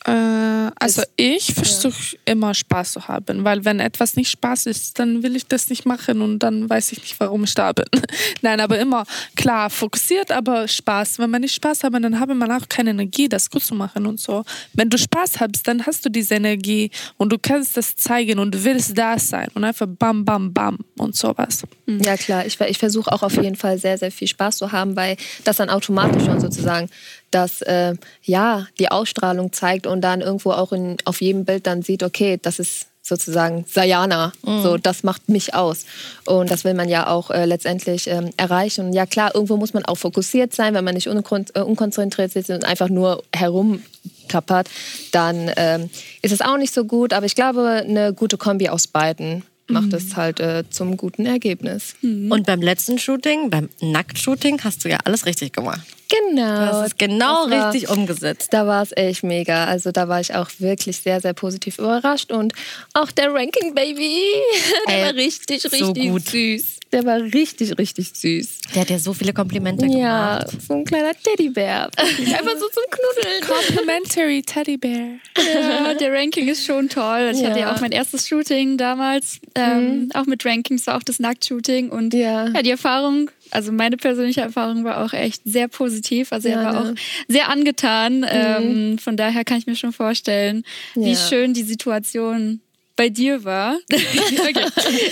Äh, 0.06 0.70
also 0.78 1.02
ich 1.16 1.54
versuche 1.54 2.16
immer 2.24 2.52
Spaß 2.52 2.92
zu 2.92 3.08
haben, 3.08 3.44
weil 3.44 3.64
wenn 3.64 3.80
etwas 3.80 4.16
nicht 4.16 4.30
Spaß 4.30 4.66
ist, 4.66 4.98
dann 4.98 5.22
will 5.22 5.34
ich 5.34 5.46
das 5.46 5.70
nicht 5.70 5.86
machen 5.86 6.20
und 6.20 6.40
dann 6.40 6.68
weiß 6.68 6.92
ich 6.92 7.00
nicht, 7.00 7.18
warum 7.20 7.44
ich 7.44 7.54
da 7.54 7.72
bin. 7.72 7.86
Nein, 8.42 8.60
aber 8.60 8.78
immer 8.78 9.04
klar 9.34 9.70
fokussiert, 9.70 10.30
aber 10.30 10.68
Spaß. 10.68 11.18
Wenn 11.18 11.30
man 11.30 11.40
nicht 11.40 11.54
Spaß 11.54 11.84
hat, 11.84 11.94
dann 11.94 12.20
hat 12.20 12.28
man 12.28 12.52
auch 12.52 12.68
keine 12.68 12.90
Energie, 12.90 13.28
das 13.28 13.48
gut 13.48 13.64
zu 13.64 13.74
machen 13.74 14.06
und 14.06 14.20
so. 14.20 14.44
Wenn 14.74 14.90
du 14.90 14.98
Spaß 14.98 15.40
hast, 15.40 15.66
dann 15.66 15.86
hast 15.86 16.04
du 16.04 16.10
diese 16.10 16.34
Energie 16.34 16.90
und 17.16 17.32
du 17.32 17.38
kannst 17.38 17.76
das 17.76 17.96
zeigen 17.96 18.38
und 18.38 18.54
du 18.54 18.64
willst 18.64 18.98
da 18.98 19.18
sein 19.18 19.48
und 19.54 19.64
einfach 19.64 19.86
bam, 19.88 20.24
bam, 20.24 20.52
bam 20.52 20.78
und 20.98 21.16
sowas. 21.16 21.62
Ja 21.86 22.16
klar, 22.16 22.44
ich, 22.44 22.60
ich 22.60 22.78
versuche 22.78 23.10
auch 23.10 23.22
auf 23.22 23.36
jeden 23.36 23.56
Fall 23.56 23.78
sehr, 23.78 23.96
sehr 23.96 24.10
viel 24.10 24.28
Spaß 24.28 24.58
zu 24.58 24.72
haben, 24.72 24.96
weil 24.96 25.16
das 25.44 25.56
dann 25.56 25.70
automatisch 25.70 26.24
schon 26.24 26.40
sozusagen 26.40 26.90
das, 27.34 27.62
äh, 27.62 27.94
ja, 28.22 28.66
die 28.78 28.90
Ausstrahlung 28.90 29.52
zeigt 29.52 29.86
und 29.86 30.00
dann 30.00 30.20
irgendwo 30.20 30.52
auch 30.52 30.72
in, 30.72 30.96
auf 31.04 31.20
jedem 31.20 31.44
Bild 31.44 31.66
dann 31.66 31.82
sieht, 31.82 32.02
okay, 32.02 32.38
das 32.40 32.58
ist 32.58 32.86
sozusagen 33.06 33.66
Sayana, 33.68 34.32
so 34.62 34.78
das 34.78 35.02
macht 35.02 35.28
mich 35.28 35.54
aus. 35.54 35.84
Und 36.24 36.50
das 36.50 36.64
will 36.64 36.72
man 36.72 36.88
ja 36.88 37.06
auch 37.06 37.30
äh, 37.30 37.44
letztendlich 37.44 38.06
ähm, 38.06 38.30
erreichen. 38.38 38.86
Und 38.86 38.92
ja 38.94 39.04
klar, 39.04 39.34
irgendwo 39.34 39.58
muss 39.58 39.74
man 39.74 39.84
auch 39.84 39.96
fokussiert 39.96 40.54
sein, 40.54 40.72
wenn 40.72 40.84
man 40.84 40.94
nicht 40.94 41.08
unkon 41.08 41.44
äh, 41.52 41.60
unkonzentriert 41.60 42.32
sitzt 42.32 42.48
und 42.48 42.64
einfach 42.64 42.88
nur 42.88 43.22
herumklappert, 43.36 44.70
dann 45.12 45.50
ähm, 45.56 45.90
ist 46.22 46.32
es 46.32 46.40
auch 46.40 46.56
nicht 46.56 46.72
so 46.72 46.86
gut, 46.86 47.12
aber 47.12 47.26
ich 47.26 47.34
glaube, 47.34 47.84
eine 47.86 48.14
gute 48.14 48.38
Kombi 48.38 48.70
aus 48.70 48.86
beiden 48.86 49.42
macht 49.66 49.92
es 49.92 50.16
halt 50.16 50.40
äh, 50.40 50.64
zum 50.68 50.96
guten 50.96 51.26
Ergebnis. 51.26 51.96
Und 52.30 52.46
beim 52.46 52.60
letzten 52.60 52.98
Shooting, 52.98 53.50
beim 53.50 53.68
Nacktshooting, 53.80 54.60
hast 54.62 54.84
du 54.84 54.88
ja 54.88 54.98
alles 55.04 55.26
richtig 55.26 55.52
gemacht. 55.52 55.86
Genau. 56.08 56.66
Das 56.66 56.86
ist 56.88 56.98
genau 56.98 57.46
das 57.48 57.58
war- 57.58 57.72
richtig 57.72 57.88
umgesetzt. 57.90 58.52
Da 58.52 58.66
war 58.66 58.82
es 58.82 58.92
echt 58.96 59.22
mega. 59.22 59.64
Also 59.66 59.90
da 59.92 60.08
war 60.08 60.20
ich 60.20 60.34
auch 60.34 60.48
wirklich 60.58 60.96
sehr, 60.98 61.20
sehr 61.20 61.32
positiv 61.34 61.78
überrascht. 61.78 62.30
Und 62.32 62.52
auch 62.92 63.10
der 63.10 63.32
Ranking 63.32 63.74
Baby, 63.74 64.20
der 64.88 64.94
Ey, 64.98 65.04
war 65.06 65.14
richtig, 65.14 65.62
so 65.62 65.68
richtig 65.68 66.08
gut. 66.10 66.28
süß. 66.28 66.64
Der 66.92 67.04
war 67.04 67.16
richtig, 67.20 67.76
richtig 67.76 68.12
süß. 68.14 68.48
Der 68.74 68.82
hat 68.82 68.90
ja 68.90 68.98
so 69.00 69.12
viele 69.14 69.32
Komplimente 69.32 69.84
Ja, 69.86 70.38
gemacht. 70.38 70.56
so 70.68 70.74
ein 70.74 70.84
kleiner 70.84 71.10
Teddybär. 71.20 71.90
Einfach 71.98 72.56
so 72.56 72.68
zum 72.68 72.84
Knuddeln. 72.90 73.42
Complimentary 73.44 74.42
Teddy 74.42 74.76
Bear. 74.76 75.08
Ja, 75.36 75.94
der 75.94 76.12
Ranking 76.12 76.46
ist 76.48 76.64
schon 76.64 76.88
toll. 76.88 77.32
Ich 77.34 77.44
hatte 77.44 77.58
ja 77.58 77.66
Ja. 77.66 77.74
auch 77.74 77.80
mein 77.80 77.90
erstes 77.90 78.28
Shooting 78.28 78.76
damals, 78.76 79.38
ähm, 79.56 80.10
auch 80.14 80.26
mit 80.26 80.44
Rankings, 80.46 80.86
war 80.86 80.96
auch 80.96 81.02
das 81.02 81.18
Nacktshooting. 81.18 81.88
Und 81.90 82.14
Ja. 82.14 82.46
ja, 82.48 82.62
die 82.62 82.70
Erfahrung, 82.70 83.28
also 83.50 83.72
meine 83.72 83.96
persönliche 83.96 84.40
Erfahrung 84.40 84.84
war 84.84 85.04
auch 85.04 85.12
echt 85.12 85.42
sehr 85.44 85.68
positiv. 85.68 86.32
Also 86.32 86.48
er 86.48 86.62
Ja, 86.62 86.64
war 86.64 86.84
ne? 86.84 86.90
auch 86.92 86.94
sehr 87.28 87.48
angetan. 87.48 88.26
Ähm, 88.28 88.98
von 88.98 89.16
daher 89.16 89.44
kann 89.44 89.58
ich 89.58 89.66
mir 89.66 89.76
schon 89.76 89.92
vorstellen, 89.92 90.64
wie 90.94 91.12
Ja. 91.12 91.16
schön 91.16 91.54
die 91.54 91.62
Situation 91.62 92.60
bei 92.96 93.08
dir 93.08 93.44
war. 93.44 93.76
okay. 93.92 94.66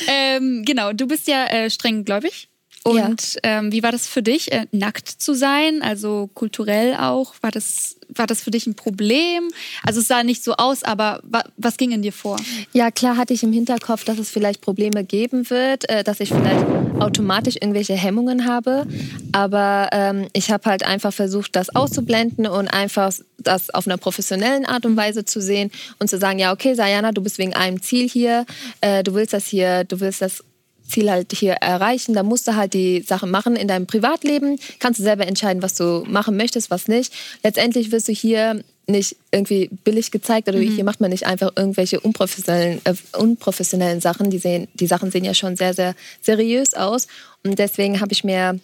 ähm, 0.08 0.64
genau, 0.64 0.92
du 0.92 1.06
bist 1.06 1.26
ja 1.28 1.46
äh, 1.46 1.70
streng 1.70 2.04
gläubig. 2.04 2.48
Ja. 2.84 3.06
Und 3.06 3.38
ähm, 3.44 3.70
wie 3.70 3.82
war 3.84 3.92
das 3.92 4.08
für 4.08 4.22
dich, 4.22 4.50
äh, 4.50 4.66
nackt 4.72 5.08
zu 5.08 5.34
sein? 5.34 5.82
Also 5.82 6.28
kulturell 6.34 6.96
auch? 6.96 7.34
War 7.40 7.52
das, 7.52 7.96
war 8.14 8.26
das 8.26 8.42
für 8.42 8.50
dich 8.50 8.66
ein 8.66 8.74
Problem? 8.74 9.50
Also 9.82 10.00
es 10.00 10.08
sah 10.08 10.22
nicht 10.22 10.44
so 10.44 10.54
aus, 10.54 10.82
aber 10.82 11.20
wa 11.24 11.42
was 11.56 11.76
ging 11.76 11.92
in 11.92 12.02
dir 12.02 12.12
vor? 12.12 12.38
Ja, 12.72 12.90
klar 12.90 13.16
hatte 13.16 13.34
ich 13.34 13.42
im 13.42 13.52
Hinterkopf, 13.52 14.04
dass 14.04 14.18
es 14.18 14.30
vielleicht 14.30 14.60
Probleme 14.60 15.04
geben 15.04 15.48
wird, 15.50 15.88
äh, 15.88 16.04
dass 16.04 16.20
ich 16.20 16.30
vielleicht 16.30 16.66
automatisch 17.00 17.56
irgendwelche 17.56 17.94
Hemmungen 17.94 18.46
habe. 18.46 18.86
Aber 19.32 19.88
ähm, 19.92 20.28
ich 20.32 20.50
habe 20.50 20.68
halt 20.68 20.84
einfach 20.84 21.12
versucht, 21.12 21.56
das 21.56 21.74
auszublenden 21.74 22.46
und 22.46 22.68
einfach 22.68 23.12
das 23.38 23.70
auf 23.70 23.86
einer 23.86 23.96
professionellen 23.96 24.64
Art 24.64 24.86
und 24.86 24.96
Weise 24.96 25.24
zu 25.24 25.40
sehen 25.40 25.70
und 25.98 26.08
zu 26.08 26.18
sagen, 26.18 26.38
ja, 26.38 26.52
okay, 26.52 26.74
Sayana, 26.74 27.12
du 27.12 27.22
bist 27.22 27.38
wegen 27.38 27.54
einem 27.54 27.82
Ziel 27.82 28.08
hier, 28.08 28.46
äh, 28.80 29.02
du 29.02 29.14
willst 29.14 29.32
das 29.32 29.46
hier, 29.46 29.84
du 29.84 30.00
willst 30.00 30.22
das 30.22 30.44
Ziel 30.92 31.10
halt 31.10 31.32
hier 31.32 31.54
erreichen. 31.54 32.14
Da 32.14 32.22
musst 32.22 32.46
du 32.46 32.54
halt 32.54 32.74
die 32.74 33.02
Sachen 33.02 33.30
machen 33.30 33.56
in 33.56 33.68
deinem 33.68 33.86
Privatleben. 33.86 34.58
Kannst 34.78 35.00
du 35.00 35.04
selber 35.04 35.26
entscheiden, 35.26 35.62
was 35.62 35.74
du 35.74 36.04
machen 36.06 36.36
möchtest, 36.36 36.70
was 36.70 36.88
nicht. 36.88 37.12
Letztendlich 37.42 37.90
wirst 37.90 38.08
du 38.08 38.12
hier 38.12 38.62
nicht 38.86 39.16
irgendwie 39.30 39.70
billig 39.84 40.10
gezeigt 40.10 40.48
oder 40.48 40.58
hier 40.58 40.84
macht 40.84 41.00
man 41.00 41.10
nicht 41.10 41.24
einfach 41.26 41.52
irgendwelche 41.56 42.00
unprofessionellen, 42.00 42.80
äh, 42.84 42.94
unprofessionellen 43.16 44.00
Sachen. 44.00 44.30
Die, 44.30 44.38
sehen, 44.38 44.68
die 44.74 44.86
Sachen 44.86 45.10
sehen 45.10 45.24
ja 45.24 45.34
schon 45.34 45.56
sehr, 45.56 45.72
sehr 45.72 45.94
seriös 46.20 46.74
aus. 46.74 47.06
Und 47.44 47.58
deswegen 47.58 48.00
habe 48.00 48.12
ich 48.12 48.24
mir 48.24 48.58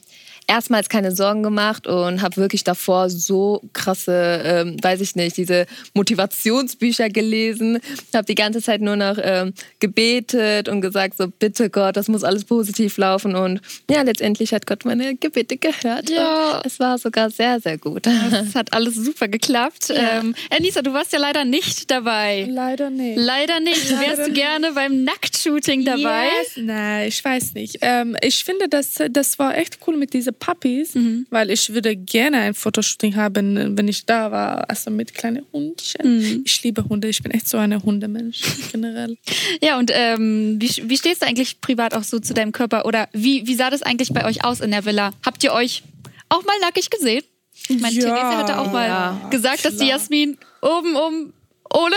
erstmals 0.48 0.88
keine 0.88 1.14
Sorgen 1.14 1.42
gemacht 1.42 1.86
und 1.86 2.22
habe 2.22 2.36
wirklich 2.36 2.64
davor 2.64 3.10
so 3.10 3.62
krasse, 3.74 4.42
ähm, 4.44 4.76
weiß 4.82 5.00
ich 5.02 5.14
nicht, 5.14 5.36
diese 5.36 5.66
Motivationsbücher 5.94 7.10
gelesen. 7.10 7.78
Habe 8.14 8.24
die 8.24 8.34
ganze 8.34 8.62
Zeit 8.62 8.80
nur 8.80 8.96
noch 8.96 9.18
ähm, 9.22 9.52
gebetet 9.78 10.68
und 10.68 10.80
gesagt, 10.80 11.18
so 11.18 11.28
bitte 11.28 11.68
Gott, 11.70 11.96
das 11.96 12.08
muss 12.08 12.24
alles 12.24 12.44
positiv 12.44 12.96
laufen. 12.96 13.36
Und 13.36 13.60
ja, 13.90 14.02
letztendlich 14.02 14.52
hat 14.52 14.66
Gott 14.66 14.84
meine 14.84 15.14
Gebete 15.16 15.58
gehört. 15.58 16.08
Ja. 16.08 16.62
Es 16.64 16.80
war 16.80 16.98
sogar 16.98 17.30
sehr, 17.30 17.60
sehr 17.60 17.78
gut. 17.78 18.06
Es 18.48 18.54
hat 18.54 18.72
alles 18.72 18.94
super 18.94 19.28
geklappt. 19.28 19.90
Ähm, 19.94 20.34
Anissa, 20.50 20.80
du 20.80 20.92
warst 20.92 21.12
ja 21.12 21.18
leider 21.18 21.44
nicht 21.44 21.90
dabei. 21.90 22.46
Leider 22.48 22.88
nicht. 22.88 23.18
Leider 23.18 23.60
nicht. 23.60 23.90
Wärst 23.90 24.28
du 24.28 24.32
gerne 24.32 24.72
beim 24.72 25.04
Nacktshooting 25.04 25.84
dabei? 25.84 26.26
Yes. 26.40 26.56
Nein, 26.56 27.08
ich 27.08 27.22
weiß 27.22 27.54
nicht. 27.54 27.78
Ähm, 27.82 28.16
ich 28.22 28.44
finde, 28.44 28.68
das, 28.68 28.94
das 29.10 29.38
war 29.38 29.56
echt 29.56 29.78
cool 29.86 29.96
mit 29.96 30.14
diesen 30.14 30.37
Puppies, 30.38 30.94
Mhm. 30.94 31.26
weil 31.30 31.50
ich 31.50 31.72
würde 31.74 31.94
gerne 31.96 32.38
ein 32.38 32.54
Fotoshooting 32.54 33.16
haben, 33.16 33.76
wenn 33.76 33.88
ich 33.88 34.06
da 34.06 34.30
war, 34.30 34.68
also 34.70 34.90
mit 34.90 35.14
kleinen 35.14 35.44
Hundchen. 35.52 36.18
Mhm. 36.18 36.42
Ich 36.44 36.62
liebe 36.62 36.84
Hunde, 36.88 37.08
ich 37.08 37.22
bin 37.22 37.32
echt 37.32 37.48
so 37.48 37.58
eine 37.58 37.82
Hundemensch 37.82 38.40
generell. 38.72 39.16
Ja, 39.62 39.78
und 39.78 39.90
ähm, 39.94 40.56
wie, 40.60 40.82
wie 40.88 40.96
stehst 40.96 41.22
du 41.22 41.26
eigentlich 41.26 41.60
privat 41.60 41.94
auch 41.94 42.04
so 42.04 42.18
zu 42.18 42.34
deinem 42.34 42.52
Körper? 42.52 42.86
Oder 42.86 43.08
wie, 43.12 43.46
wie 43.46 43.54
sah 43.54 43.70
das 43.70 43.82
eigentlich 43.82 44.12
bei 44.12 44.24
euch 44.24 44.44
aus 44.44 44.60
in 44.60 44.70
der 44.70 44.84
Villa? 44.84 45.12
Habt 45.24 45.42
ihr 45.44 45.52
euch 45.52 45.82
auch 46.28 46.44
mal 46.44 46.58
nackig 46.60 46.90
gesehen? 46.90 47.22
Ich 47.68 47.80
meine, 47.80 47.94
Ja. 47.94 48.02
Therese 48.14 48.36
hatte 48.38 48.58
auch 48.60 48.72
mal 48.72 48.86
Ja, 48.86 49.28
gesagt, 49.30 49.64
dass 49.64 49.76
die 49.76 49.86
Jasmin 49.86 50.38
oben 50.62 50.94
um 50.96 51.32
ohne 51.74 51.96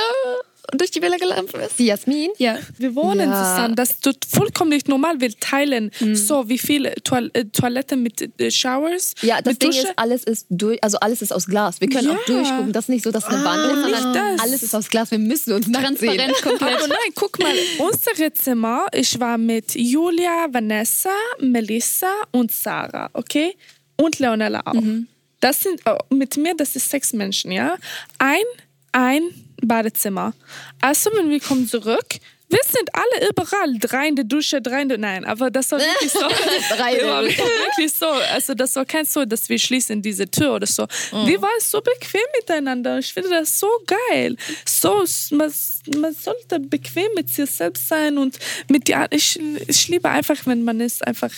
durch 0.74 0.92
die 0.92 1.02
Villa 1.02 1.18
gelaufen 1.18 1.60
ist. 1.62 1.78
Die 1.80 1.86
Jasmin? 1.86 2.30
Ja. 2.38 2.58
Wir 2.78 2.96
wohnen 2.96 3.30
Ja. 3.30 3.36
zusammen, 3.56 3.76
das 3.76 3.92
ist 3.92 4.26
vollkommen 4.30 4.70
nicht 4.70 4.88
normal. 4.88 5.20
Wir 5.20 5.32
teilen 5.40 5.92
Mhm. 6.00 6.16
so 6.16 6.48
wie 6.50 6.58
viele 6.58 6.96
Toil 7.04 7.30
äh, 7.34 7.46
Toiletten 7.46 8.04
mit 8.04 8.40
äh, 8.40 8.52
Showers. 8.52 9.14
Ja, 9.22 9.42
das 9.42 9.54
mit 9.54 9.62
Ding 9.64 9.72
Dusche. 9.72 9.82
ist, 9.84 9.94
alles 9.98 10.24
ist 10.24 10.46
durch, 10.50 10.84
also 10.84 10.98
alles 11.00 11.22
ist 11.22 11.32
aus 11.34 11.46
Glas. 11.48 11.82
Wir 11.82 11.90
können 11.90 12.08
Ja. 12.10 12.14
auch 12.16 12.26
durchgucken. 12.26 12.72
Das 12.74 12.86
ist 12.86 12.90
nicht 12.90 13.04
so, 13.04 13.12
dass 13.12 13.26
eine 13.26 13.44
Wand 13.44 13.72
ist, 13.72 13.86
nicht 13.86 13.98
sondern 14.02 14.38
das. 14.38 14.42
alles 14.42 14.64
ist 14.64 14.76
aus 14.76 14.90
Glas. 14.90 15.12
Wir 15.12 15.20
müssen 15.20 15.54
uns. 15.54 15.72
Transparent 15.72 16.34
komplett. 16.42 16.76
Aber 16.78 16.88
nein, 16.88 16.98
guck 17.16 17.40
mal, 17.40 17.54
unsere 17.80 18.32
Zimmer, 18.34 18.86
ich 18.94 19.20
war 19.20 19.38
mit 19.38 19.76
Julia, 19.76 20.48
Vanessa, 20.52 21.10
Melissa 21.40 22.12
und 22.32 22.52
Sarah, 22.52 23.10
okay? 23.14 23.56
Und 23.98 24.20
Leonella 24.20 24.62
auch. 24.66 24.74
Das 25.40 25.62
sind, 25.62 25.82
oh, 25.86 25.98
mit 26.14 26.38
mir, 26.38 26.56
das 26.56 26.76
ist 26.76 26.90
sechs 26.90 27.14
Menschen, 27.14 27.52
ja? 27.52 27.76
Ein, 28.20 28.44
ein 28.92 29.24
Badezimmer. 29.62 30.34
Also, 30.82 31.10
wenn 31.14 31.30
wir 31.30 31.40
kommen 31.40 31.68
zurück, 31.68 32.20
wir 32.52 32.60
sind 32.66 32.90
alle 32.94 33.30
überall, 33.30 33.78
drei 33.80 34.10
in 34.10 34.16
der 34.18 34.26
Dusche, 34.26 34.62
drei 34.62 34.82
in 34.82 34.90
der, 34.90 34.98
nein, 34.98 35.24
aber 35.24 35.50
das 35.50 35.72
war 35.72 35.80
wirklich 35.80 36.12
so. 36.12 36.20
Drei 36.76 36.96
Dusche. 36.98 37.38
wirklich 37.66 37.94
so. 37.94 38.08
Also, 38.08 38.54
das 38.54 38.76
war 38.76 38.86
kein 38.86 39.06
so, 39.06 39.24
dass 39.24 39.48
wir 39.48 39.58
schließen 39.58 40.02
diese 40.02 40.30
Tür 40.30 40.56
oder 40.56 40.68
so. 40.68 40.86
Wir 41.12 41.42
waren 41.42 41.60
so 41.60 41.80
bequem 41.80 42.22
miteinander. 42.38 43.00
Ich 43.00 43.14
finde 43.14 43.30
das 43.30 43.58
so 43.58 43.70
geil. 43.88 44.36
So, 44.66 45.06
man, 45.32 45.54
man 45.98 46.14
sollte 46.14 46.60
bequem 46.60 47.08
mit 47.16 47.30
sich 47.30 47.50
selbst 47.50 47.88
sein 47.88 48.18
und 48.18 48.38
mit 48.68 48.90
die, 48.90 48.96
ich, 49.12 49.40
ich 49.68 49.88
liebe 49.88 50.10
einfach, 50.10 50.38
wenn 50.46 50.64
man 50.64 50.82
ist 50.82 51.08
einfach 51.08 51.32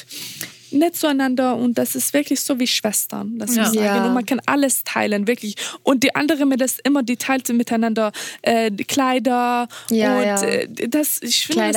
nett 0.74 0.96
zueinander 0.96 1.56
und 1.56 1.78
das 1.78 1.96
ist 1.96 2.14
wirklich 2.14 2.42
so 2.42 2.60
wie 2.60 2.68
Schwestern, 2.68 3.38
das 3.38 3.56
Ja. 3.56 3.66
sagen. 3.66 3.78
Ja. 3.86 4.06
Und 4.08 4.14
man 4.14 4.26
kann 4.26 4.42
alles 4.46 4.84
teilen, 4.84 5.28
wirklich. 5.28 5.56
Und 5.84 6.04
die 6.04 6.16
andere 6.16 6.46
mir 6.46 6.58
das 6.58 6.80
immer, 6.80 7.04
die 7.04 7.18
teilt 7.18 7.48
miteinander 7.50 8.12
äh, 8.42 8.72
die 8.72 8.86
Kleider 8.86 9.68
Ja, 9.90 10.18
und 10.18 10.24
ja. 10.26 10.42
äh, 10.44 10.68
das, 10.90 11.22
ich 11.22 11.48
finde 11.48 11.72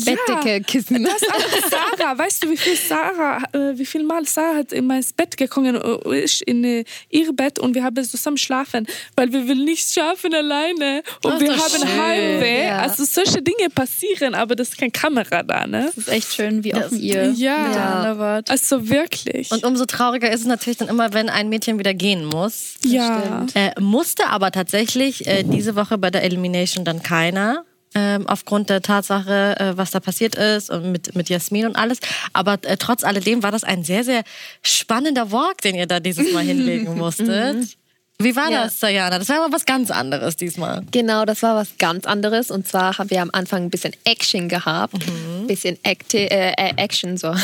Bettdecke, 0.00 0.60
Kissen. 0.64 1.04
das 1.04 1.22
ist 1.22 1.32
auch 1.32 1.98
Sarah, 1.98 2.18
weißt 2.18 2.44
du, 2.44 2.50
wie 2.50 2.56
viel 2.56 2.76
Sarah, 2.76 3.38
äh, 3.52 3.76
wie 3.78 3.84
viel 3.86 4.02
Mal 4.04 4.24
Sarah 4.26 4.56
hat 4.58 4.72
in 4.72 4.86
mein 4.86 5.04
Bett 5.16 5.36
gekommen, 5.36 5.76
äh, 5.76 6.18
ich 6.24 6.46
in 6.46 6.64
äh, 6.64 6.84
ihr 7.10 7.32
Bett 7.32 7.58
und 7.58 7.74
wir 7.74 7.84
haben 7.84 8.02
zusammen 8.04 8.36
schlafen, 8.38 8.86
weil 9.16 9.32
wir 9.32 9.46
will 9.48 9.64
nicht 9.64 9.90
schlafen 9.92 10.34
alleine 10.34 11.02
und 11.24 11.32
Ach, 11.34 11.40
wir 11.40 11.50
haben 11.52 11.70
schön. 11.70 12.00
Heimweh. 12.02 12.66
Ja. 12.66 12.78
Also 12.80 13.04
solche 13.04 13.42
Dinge 13.42 13.68
passieren, 13.74 14.34
aber 14.34 14.56
das 14.56 14.70
ist 14.70 14.78
keine 14.78 14.90
Kamera 14.90 15.42
da, 15.42 15.66
ne? 15.66 15.86
Das 15.86 15.96
ist 15.96 16.08
echt 16.08 16.32
schön, 16.34 16.64
wie 16.64 16.74
offen 16.74 17.00
ihr 17.00 17.30
Ja. 17.32 17.58
miteinander 17.68 18.18
wart. 18.18 18.50
Also 18.50 18.88
wirklich. 18.88 19.50
Und 19.50 19.64
umso 19.64 19.84
trauriger 19.86 20.30
ist 20.30 20.40
es 20.40 20.46
natürlich 20.46 20.78
dann 20.78 20.88
immer, 20.88 21.12
wenn 21.12 21.28
ein 21.28 21.48
Mädchen 21.48 21.78
wieder 21.78 21.94
gehen 21.94 22.24
muss. 22.24 22.74
ja. 22.84 23.46
Äh, 23.54 23.72
musste 23.80 24.26
aber 24.28 24.50
tatsächlich 24.52 25.26
äh, 25.26 25.42
diese 25.42 25.76
Woche 25.76 25.98
bei 25.98 26.10
der 26.10 26.22
Elimination 26.22 26.84
dann 26.84 27.02
keiner. 27.02 27.64
Ähm, 27.94 28.26
aufgrund 28.26 28.70
der 28.70 28.80
Tatsache, 28.80 29.54
äh, 29.58 29.76
was 29.76 29.90
da 29.90 30.00
passiert 30.00 30.34
ist 30.34 30.70
und 30.70 30.92
mit, 30.92 31.14
mit 31.14 31.28
Jasmin 31.28 31.66
und 31.66 31.76
alles. 31.76 31.98
Aber 32.32 32.58
äh, 32.62 32.76
trotz 32.78 33.04
alledem 33.04 33.42
war 33.42 33.52
das 33.52 33.64
ein 33.64 33.84
sehr, 33.84 34.02
sehr 34.02 34.22
spannender 34.62 35.30
Walk, 35.30 35.60
den 35.60 35.74
ihr 35.74 35.86
da 35.86 36.00
dieses 36.00 36.32
Mal 36.32 36.42
hinlegen 36.44 36.96
musstet. 36.96 37.76
Wie 38.24 38.36
war 38.36 38.50
Ja. 38.50 38.64
das, 38.64 38.78
Diana? 38.80 39.18
Das 39.18 39.28
war 39.28 39.42
aber 39.44 39.52
was 39.52 39.64
ganz 39.64 39.90
anderes 39.90 40.36
diesmal. 40.36 40.82
Genau, 40.90 41.24
das 41.24 41.42
war 41.42 41.56
was 41.56 41.76
ganz 41.78 42.06
anderes. 42.06 42.50
Und 42.50 42.66
zwar 42.68 42.98
haben 42.98 43.10
wir 43.10 43.22
am 43.22 43.30
Anfang 43.32 43.64
ein 43.64 43.70
bisschen 43.70 43.94
Action 44.04 44.48
gehabt. 44.48 44.94
Mhm. 44.94 45.46
Bisschen 45.46 45.78
Acti 45.84 46.18
äh, 46.18 46.52
äh, 46.56 46.72
Action 46.76 47.16
so. 47.16 47.34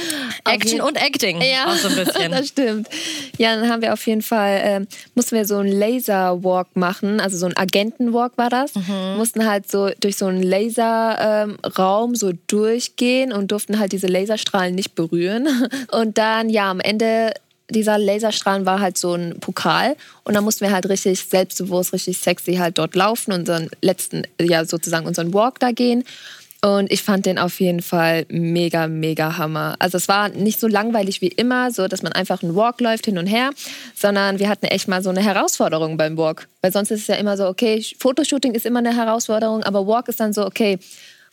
Action 0.44 0.80
und 0.80 0.96
Acting. 0.96 1.40
Ja, 1.40 1.66
Auch 1.66 1.76
so 1.76 1.88
ein 1.88 1.96
bisschen. 1.96 2.30
das 2.32 2.48
stimmt. 2.48 2.88
Ja, 3.38 3.56
dann 3.56 3.68
haben 3.68 3.82
wir 3.82 3.92
auf 3.92 4.06
jeden 4.06 4.22
Fall, 4.22 4.60
ähm, 4.64 4.86
mussten 5.14 5.36
wir 5.36 5.44
so 5.46 5.58
einen 5.58 5.72
Laserwalk 5.72 6.76
machen, 6.76 7.20
also 7.20 7.36
so 7.36 7.46
ein 7.46 7.56
Agentenwalk 7.56 8.32
war 8.36 8.50
das. 8.50 8.74
Mhm. 8.74 9.16
Mussten 9.16 9.46
halt 9.46 9.70
so 9.70 9.90
durch 10.00 10.16
so 10.16 10.26
einen 10.26 10.42
Laserraum 10.42 11.50
ähm, 11.50 11.58
Raum 11.78 12.14
so 12.14 12.32
durchgehen 12.46 13.32
und 13.32 13.50
durften 13.52 13.78
halt 13.78 13.92
diese 13.92 14.06
Laserstrahlen 14.06 14.74
nicht 14.74 14.94
berühren. 14.94 15.48
Und 15.90 16.18
dann, 16.18 16.48
ja, 16.50 16.70
am 16.70 16.80
Ende 16.80 17.32
dieser 17.70 17.98
Laserstrahlen 17.98 18.66
war 18.66 18.80
halt 18.80 18.98
so 18.98 19.14
ein 19.14 19.38
Pokal 19.40 19.96
und 20.24 20.34
dann 20.34 20.44
mussten 20.44 20.64
wir 20.64 20.72
halt 20.72 20.88
richtig 20.88 21.20
selbstbewusst, 21.20 21.92
richtig 21.92 22.18
sexy 22.18 22.56
halt 22.56 22.78
dort 22.78 22.94
laufen, 22.94 23.32
unseren 23.32 23.70
letzten, 23.80 24.26
ja 24.40 24.64
sozusagen 24.64 25.06
unseren 25.06 25.32
Walk 25.32 25.60
da 25.60 25.72
gehen. 25.72 26.04
Und 26.64 26.90
ich 26.90 27.02
fand 27.02 27.26
den 27.26 27.38
auf 27.38 27.60
jeden 27.60 27.82
Fall 27.82 28.24
mega, 28.30 28.86
mega 28.88 29.36
Hammer. 29.36 29.76
Also 29.80 29.98
es 29.98 30.08
war 30.08 30.30
nicht 30.30 30.58
so 30.58 30.66
langweilig 30.66 31.20
wie 31.20 31.28
immer, 31.28 31.70
so 31.70 31.88
dass 31.88 32.02
man 32.02 32.12
einfach 32.12 32.42
einen 32.42 32.56
Walk 32.56 32.80
läuft 32.80 33.04
hin 33.04 33.18
und 33.18 33.26
her, 33.26 33.50
sondern 33.94 34.38
wir 34.38 34.48
hatten 34.48 34.64
echt 34.64 34.88
mal 34.88 35.02
so 35.02 35.10
eine 35.10 35.22
Herausforderung 35.22 35.98
beim 35.98 36.16
Walk. 36.16 36.48
Weil 36.62 36.72
sonst 36.72 36.90
ist 36.90 37.02
es 37.02 37.06
ja 37.06 37.16
immer 37.16 37.36
so, 37.36 37.48
okay, 37.48 37.84
Fotoshooting 37.98 38.54
ist 38.54 38.64
immer 38.64 38.78
eine 38.78 38.96
Herausforderung, 38.96 39.62
aber 39.62 39.86
Walk 39.86 40.08
ist 40.08 40.20
dann 40.20 40.32
so, 40.32 40.46
okay, 40.46 40.78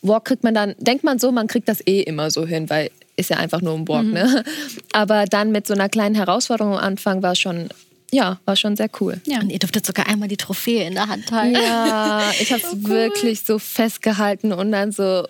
Walk 0.02 0.26
kriegt 0.26 0.44
man 0.44 0.52
dann, 0.52 0.74
denkt 0.78 1.02
man 1.02 1.18
so, 1.18 1.32
man 1.32 1.46
kriegt 1.46 1.66
das 1.66 1.80
eh 1.86 2.02
immer 2.02 2.30
so 2.30 2.44
hin, 2.44 2.68
weil 2.68 2.90
ist 3.16 3.30
ja 3.30 3.36
einfach 3.36 3.60
nur 3.60 3.74
ein 3.74 3.86
Walk, 3.88 4.04
ne? 4.06 4.44
Aber 4.92 5.26
dann 5.26 5.52
mit 5.52 5.66
so 5.66 5.74
einer 5.74 5.88
kleinen 5.88 6.14
Herausforderung 6.14 6.72
am 6.74 6.78
Anfang 6.84 7.22
war 7.22 7.34
schon, 7.34 7.68
ja, 8.10 8.40
war 8.44 8.56
schon 8.56 8.76
sehr 8.76 8.88
cool. 9.00 9.20
Ja. 9.26 9.40
Und 9.40 9.50
ihr 9.50 9.58
durftet 9.58 9.84
sogar 9.86 10.06
einmal 10.08 10.28
die 10.28 10.36
Trophäe 10.36 10.86
in 10.86 10.94
der 10.94 11.08
Hand 11.08 11.30
halten. 11.30 11.54
Ja, 11.56 12.22
ich 12.40 12.52
habe 12.52 12.62
es 12.62 12.84
wirklich 12.88 13.42
so 13.44 13.58
festgehalten 13.58 14.52
und 14.52 14.72
dann 14.72 14.92
so 14.92 15.26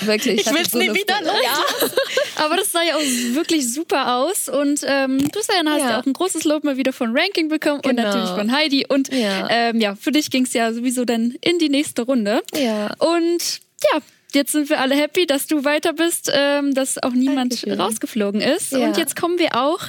wirklich. 0.00 0.40
Ich 0.40 0.46
hatte 0.46 0.58
will's 0.58 0.70
so 0.70 0.78
nie 0.78 0.92
wieder 0.94 1.14
Freude. 1.16 1.30
Ja. 1.44 2.44
Aber 2.44 2.56
das 2.56 2.72
sah 2.72 2.82
ja 2.82 2.96
auch 2.96 3.34
wirklich 3.34 3.72
super 3.72 4.16
aus. 4.16 4.48
Und 4.48 4.80
ähm, 4.86 5.18
du, 5.30 5.40
Diana, 5.50 5.72
hast 5.72 5.80
ja. 5.80 5.90
Ja. 5.90 6.00
auch 6.00 6.06
ein 6.06 6.12
großes 6.12 6.44
Lob 6.44 6.64
mal 6.64 6.76
wieder 6.76 6.92
von 6.92 7.16
Ranking 7.16 7.48
bekommen 7.48 7.76
und 7.76 7.88
Genau. 7.96 8.02
natürlich 8.02 8.30
von 8.30 8.52
Heidi. 8.52 8.86
Und 8.88 9.12
Ja. 9.12 9.48
ähm, 9.50 9.80
ja, 9.80 9.94
für 9.94 10.12
dich 10.12 10.30
ging 10.30 10.44
es 10.44 10.52
ja 10.52 10.72
sowieso 10.72 11.04
dann 11.04 11.34
in 11.40 11.58
die 11.58 11.68
nächste 11.70 12.02
Runde. 12.02 12.42
Ja. 12.54 12.92
Und 12.98 13.60
ja. 13.92 14.00
Jetzt 14.32 14.52
sind 14.52 14.68
wir 14.68 14.80
alle 14.80 14.94
happy, 14.94 15.26
dass 15.26 15.46
du 15.46 15.64
weiter 15.64 15.92
bist, 15.92 16.30
ähm, 16.34 16.74
dass 16.74 17.02
auch 17.02 17.12
niemand 17.12 17.52
Dankeschön. 17.52 17.80
rausgeflogen 17.80 18.40
ist. 18.40 18.72
Ja. 18.72 18.86
Und 18.86 18.96
jetzt 18.96 19.16
kommen 19.16 19.38
wir 19.38 19.56
auch 19.56 19.80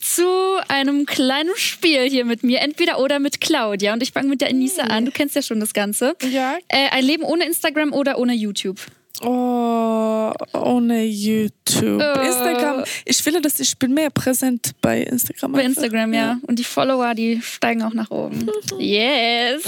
zu 0.00 0.26
einem 0.68 1.06
kleinen 1.06 1.56
Spiel 1.56 2.08
hier 2.08 2.24
mit 2.24 2.42
mir, 2.42 2.60
entweder 2.60 3.00
oder 3.00 3.18
mit 3.18 3.40
Claudia. 3.40 3.92
Und 3.92 4.02
ich 4.02 4.12
fange 4.12 4.28
mit 4.28 4.40
der 4.40 4.50
Anissa 4.50 4.82
an. 4.84 5.04
Du 5.04 5.10
kennst 5.10 5.34
ja 5.34 5.42
schon 5.42 5.58
das 5.60 5.72
Ganze. 5.72 6.14
Ja. 6.30 6.58
Äh, 6.68 6.90
ein 6.90 7.04
Leben 7.04 7.22
ohne 7.24 7.44
Instagram 7.46 7.92
oder 7.92 8.18
ohne 8.18 8.34
YouTube? 8.34 8.78
Oh, 9.20 10.32
ohne 10.52 11.04
YouTube. 11.04 12.00
Oh. 12.00 12.20
Instagram. 12.20 12.84
Ich 13.04 13.18
finde, 13.18 13.40
dass 13.40 13.58
ich 13.58 13.76
bin 13.78 13.94
mehr 13.94 14.10
präsent 14.10 14.72
bei 14.80 15.02
Instagram. 15.02 15.52
Bei 15.52 15.64
einfach. 15.64 15.82
Instagram, 15.82 16.14
ja. 16.14 16.38
Und 16.46 16.58
die 16.58 16.64
Follower, 16.64 17.14
die 17.14 17.40
steigen 17.42 17.82
auch 17.82 17.94
nach 17.94 18.10
oben. 18.10 18.48
yes. 18.78 19.64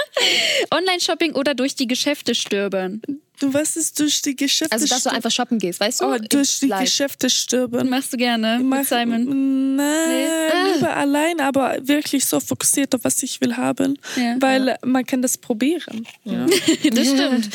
Online-Shopping 0.70 1.32
oder 1.32 1.54
durch 1.54 1.74
die 1.74 1.86
Geschäfte 1.86 2.34
stöbern? 2.34 3.00
Was 3.40 3.76
ist 3.76 3.98
durch 4.00 4.22
die 4.22 4.34
Geschäfte 4.36 4.72
Also, 4.72 4.86
dass 4.86 5.02
du 5.04 5.10
einfach 5.12 5.30
shoppen 5.30 5.58
gehst, 5.58 5.80
weißt 5.80 6.00
du? 6.00 6.04
oh, 6.06 6.16
durch 6.18 6.60
die 6.60 6.66
Live. 6.68 6.80
Geschäfte 6.80 7.28
stirben. 7.30 7.88
Machst 7.90 8.12
du 8.12 8.16
gerne 8.16 8.60
Mach- 8.62 8.78
mit 8.78 8.86
Simon? 8.88 9.76
Nein, 9.76 10.74
lieber 10.74 10.96
allein, 10.96 11.40
aber 11.40 11.76
wirklich 11.82 12.24
so 12.24 12.40
fokussiert 12.40 12.94
auf 12.94 13.04
was 13.04 13.22
ich 13.22 13.40
will 13.40 13.56
haben, 13.56 13.98
Ja. 14.16 14.36
weil 14.40 14.76
man 14.84 15.04
kann 15.04 15.22
das 15.22 15.38
probieren. 15.38 16.06
Ja. 16.24 16.46
Das 16.92 17.08
stimmt. 17.08 17.50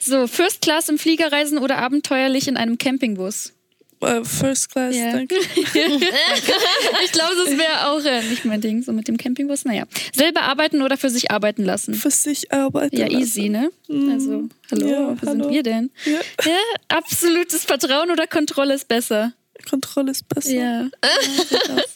So, 0.00 0.26
First 0.26 0.60
Class 0.62 0.88
im 0.88 0.98
Flieger 0.98 1.30
reisen 1.32 1.58
oder 1.58 1.78
abenteuerlich 1.78 2.48
in 2.48 2.56
einem 2.56 2.78
Campingbus? 2.78 3.52
Äh, 4.00 4.24
First 4.24 4.70
Class, 4.70 4.94
danke. 4.96 5.34
Ich 7.04 7.12
glaube, 7.12 7.34
das 7.36 7.56
wäre 7.56 7.88
auch 7.88 8.04
äh, 8.04 8.22
nicht 8.28 8.44
mein 8.44 8.60
Ding, 8.60 8.82
so 8.82 8.92
mit 8.92 9.08
dem 9.08 9.16
Campingbus. 9.16 9.64
Naja. 9.64 9.84
Selber 10.14 10.42
arbeiten 10.42 10.82
oder 10.82 10.96
für 10.96 11.10
sich 11.10 11.30
arbeiten 11.30 11.64
lassen? 11.64 11.94
Für 11.94 12.10
sich 12.10 12.52
arbeiten. 12.52 12.96
Ja, 12.96 13.06
lassen. 13.06 13.18
easy, 13.20 13.48
ne? 13.48 13.70
Also, 13.88 14.48
hallo, 14.70 14.86
Ja, 14.86 14.98
wo 15.20 15.26
hallo. 15.26 15.42
sind 15.44 15.50
wir 15.50 15.62
denn? 15.62 15.90
Ja. 16.04 16.20
Ja, 16.44 16.58
absolutes 16.88 17.64
Vertrauen 17.64 18.10
oder 18.10 18.26
Kontrolle 18.26 18.74
ist 18.74 18.88
besser? 18.88 19.32
Kontrolle 19.64 20.12
ist 20.12 20.28
besser. 20.28 20.50
Ja. 20.50 20.88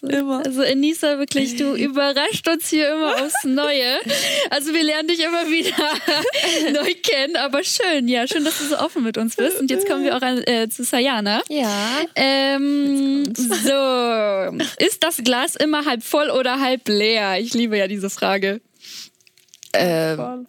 Immer. 0.03 0.45
Also 0.45 0.63
Enisa, 0.63 1.19
wirklich, 1.19 1.57
du 1.57 1.75
überrascht 1.77 2.49
uns 2.49 2.69
hier 2.69 2.93
immer 2.93 3.23
aufs 3.23 3.45
Neue. 3.45 3.99
Also 4.51 4.73
wir 4.75 4.83
lernen 4.83 5.09
dich 5.09 5.21
immer 5.21 5.47
wieder 5.49 6.73
neu 6.73 6.95
kennen, 7.03 7.37
aber 7.37 7.63
schön, 7.65 8.09
ja, 8.09 8.27
schön, 8.27 8.45
dass 8.45 8.59
du 8.59 8.67
so 8.67 8.79
offen 8.79 9.03
mit 9.03 9.19
uns 9.19 9.37
bist. 9.37 9.59
Und 9.61 9.71
jetzt 9.71 9.89
kommen 9.89 10.05
wir 10.05 10.17
auch 10.17 10.23
an, 10.23 10.43
äh, 10.45 10.69
zu 10.69 10.85
Sayana. 10.85 11.43
Ja. 11.49 12.03
Ähm, 12.15 13.33
so, 13.35 14.85
ist 14.85 15.03
das 15.03 15.19
Glas 15.19 15.57
immer 15.57 15.85
halb 15.85 16.03
voll 16.03 16.31
oder 16.31 16.61
halb 16.61 16.89
leer? 16.89 17.39
Ich 17.39 17.55
liebe 17.55 17.79
ja 17.79 17.87
diese 17.87 18.11
Frage. 18.11 18.61
Ähm, 19.75 20.17
Voll. 20.17 20.47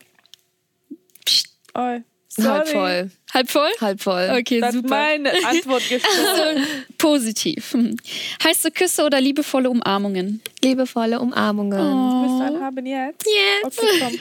Oi. 1.76 2.04
Sorry. 2.28 2.48
halb 2.48 2.68
voll. 2.68 3.12
Halb 3.34 3.50
voll? 3.50 3.72
Halb 3.82 4.02
voll. 4.02 4.30
Okay, 4.40 4.60
Das 4.60 4.70
ist 4.76 4.84
super. 4.84 4.90
meine 4.90 5.32
Antwort 5.46 5.84
gestorben. 5.90 6.66
Positiv. 6.98 7.74
Hm. 7.74 7.98
Heiße 8.44 8.72
Küsse 8.72 9.04
oder 9.04 9.20
liebevolle 9.20 9.70
Umarmungen? 9.70 10.42
Liebevolle 10.64 11.20
Umarmungen. 11.20 11.80
Willst 11.80 12.40
du 12.40 12.44
einen 12.56 12.64
haben 12.64 12.86
jetzt? 12.86 13.26
Yes. 13.26 13.78
Okay, 13.80 14.00
komm. 14.00 14.20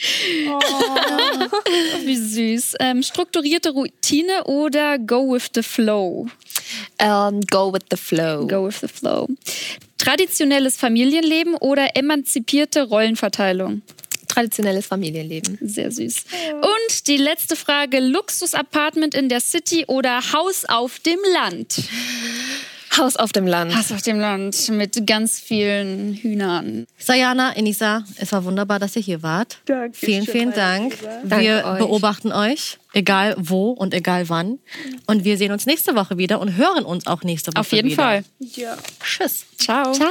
Wie 2.06 2.16
süß. 2.16 2.74
Ähm, 2.80 3.02
strukturierte 3.02 3.70
Routine 3.70 4.44
oder 4.44 4.98
go 4.98 5.34
with 5.34 5.50
the 5.54 5.62
flow? 5.62 6.26
Ähm, 6.98 7.40
go 7.50 7.70
with 7.72 7.82
the 7.90 7.96
flow. 7.98 8.46
Go 8.46 8.66
with 8.66 8.80
the 8.80 8.88
flow. 8.88 9.28
Traditionelles 9.98 10.78
Familienleben 10.78 11.54
oder 11.56 11.94
emanzipierte 11.96 12.84
Rollenverteilung? 12.84 13.82
Traditionelles 14.30 14.86
Familienleben. 14.86 15.58
Sehr 15.60 15.90
süß. 15.90 16.24
Und 16.54 17.06
die 17.08 17.16
letzte 17.16 17.56
Frage: 17.56 18.00
Luxus-Apartment 18.00 19.14
in 19.14 19.28
der 19.28 19.40
City 19.40 19.84
oder 19.86 20.20
Haus 20.32 20.64
auf 20.64 20.98
dem 21.00 21.18
Land? 21.34 21.76
Haus 22.96 23.16
auf 23.16 23.32
dem 23.32 23.46
Land. 23.46 23.76
Haus 23.76 23.92
auf 23.92 24.02
dem 24.02 24.18
Land 24.18 24.68
mit 24.70 25.06
ganz 25.06 25.38
vielen 25.38 26.14
Hühnern. 26.14 26.86
Sayana, 26.98 27.54
Enisa, 27.56 28.04
es 28.16 28.32
war 28.32 28.44
wunderbar, 28.44 28.80
dass 28.80 28.96
ihr 28.96 29.02
hier 29.02 29.22
wart. 29.22 29.58
Danke 29.66 29.96
Vielen, 29.96 30.26
vielen 30.26 30.52
Dank. 30.52 30.98
Danke 31.24 31.44
Wir 31.44 31.64
euch. 31.64 31.78
beobachten 31.78 32.32
euch, 32.32 32.78
egal 32.92 33.36
wo 33.38 33.70
und 33.70 33.94
egal 33.94 34.28
wann. 34.28 34.58
Und 35.06 35.24
wir 35.24 35.36
sehen 35.36 35.52
uns 35.52 35.66
nächste 35.66 35.94
Woche 35.94 36.18
wieder 36.18 36.40
und 36.40 36.56
hören 36.56 36.84
uns 36.84 37.06
auch 37.06 37.22
nächste 37.22 37.52
Woche 37.52 37.60
Auf 37.60 37.72
jeden 37.72 37.90
wieder. 37.90 38.02
Fall. 38.02 38.24
Ja. 38.40 38.76
Tschüss. 39.02 39.44
Ciao. 39.56 39.92
Ciao. 39.92 40.08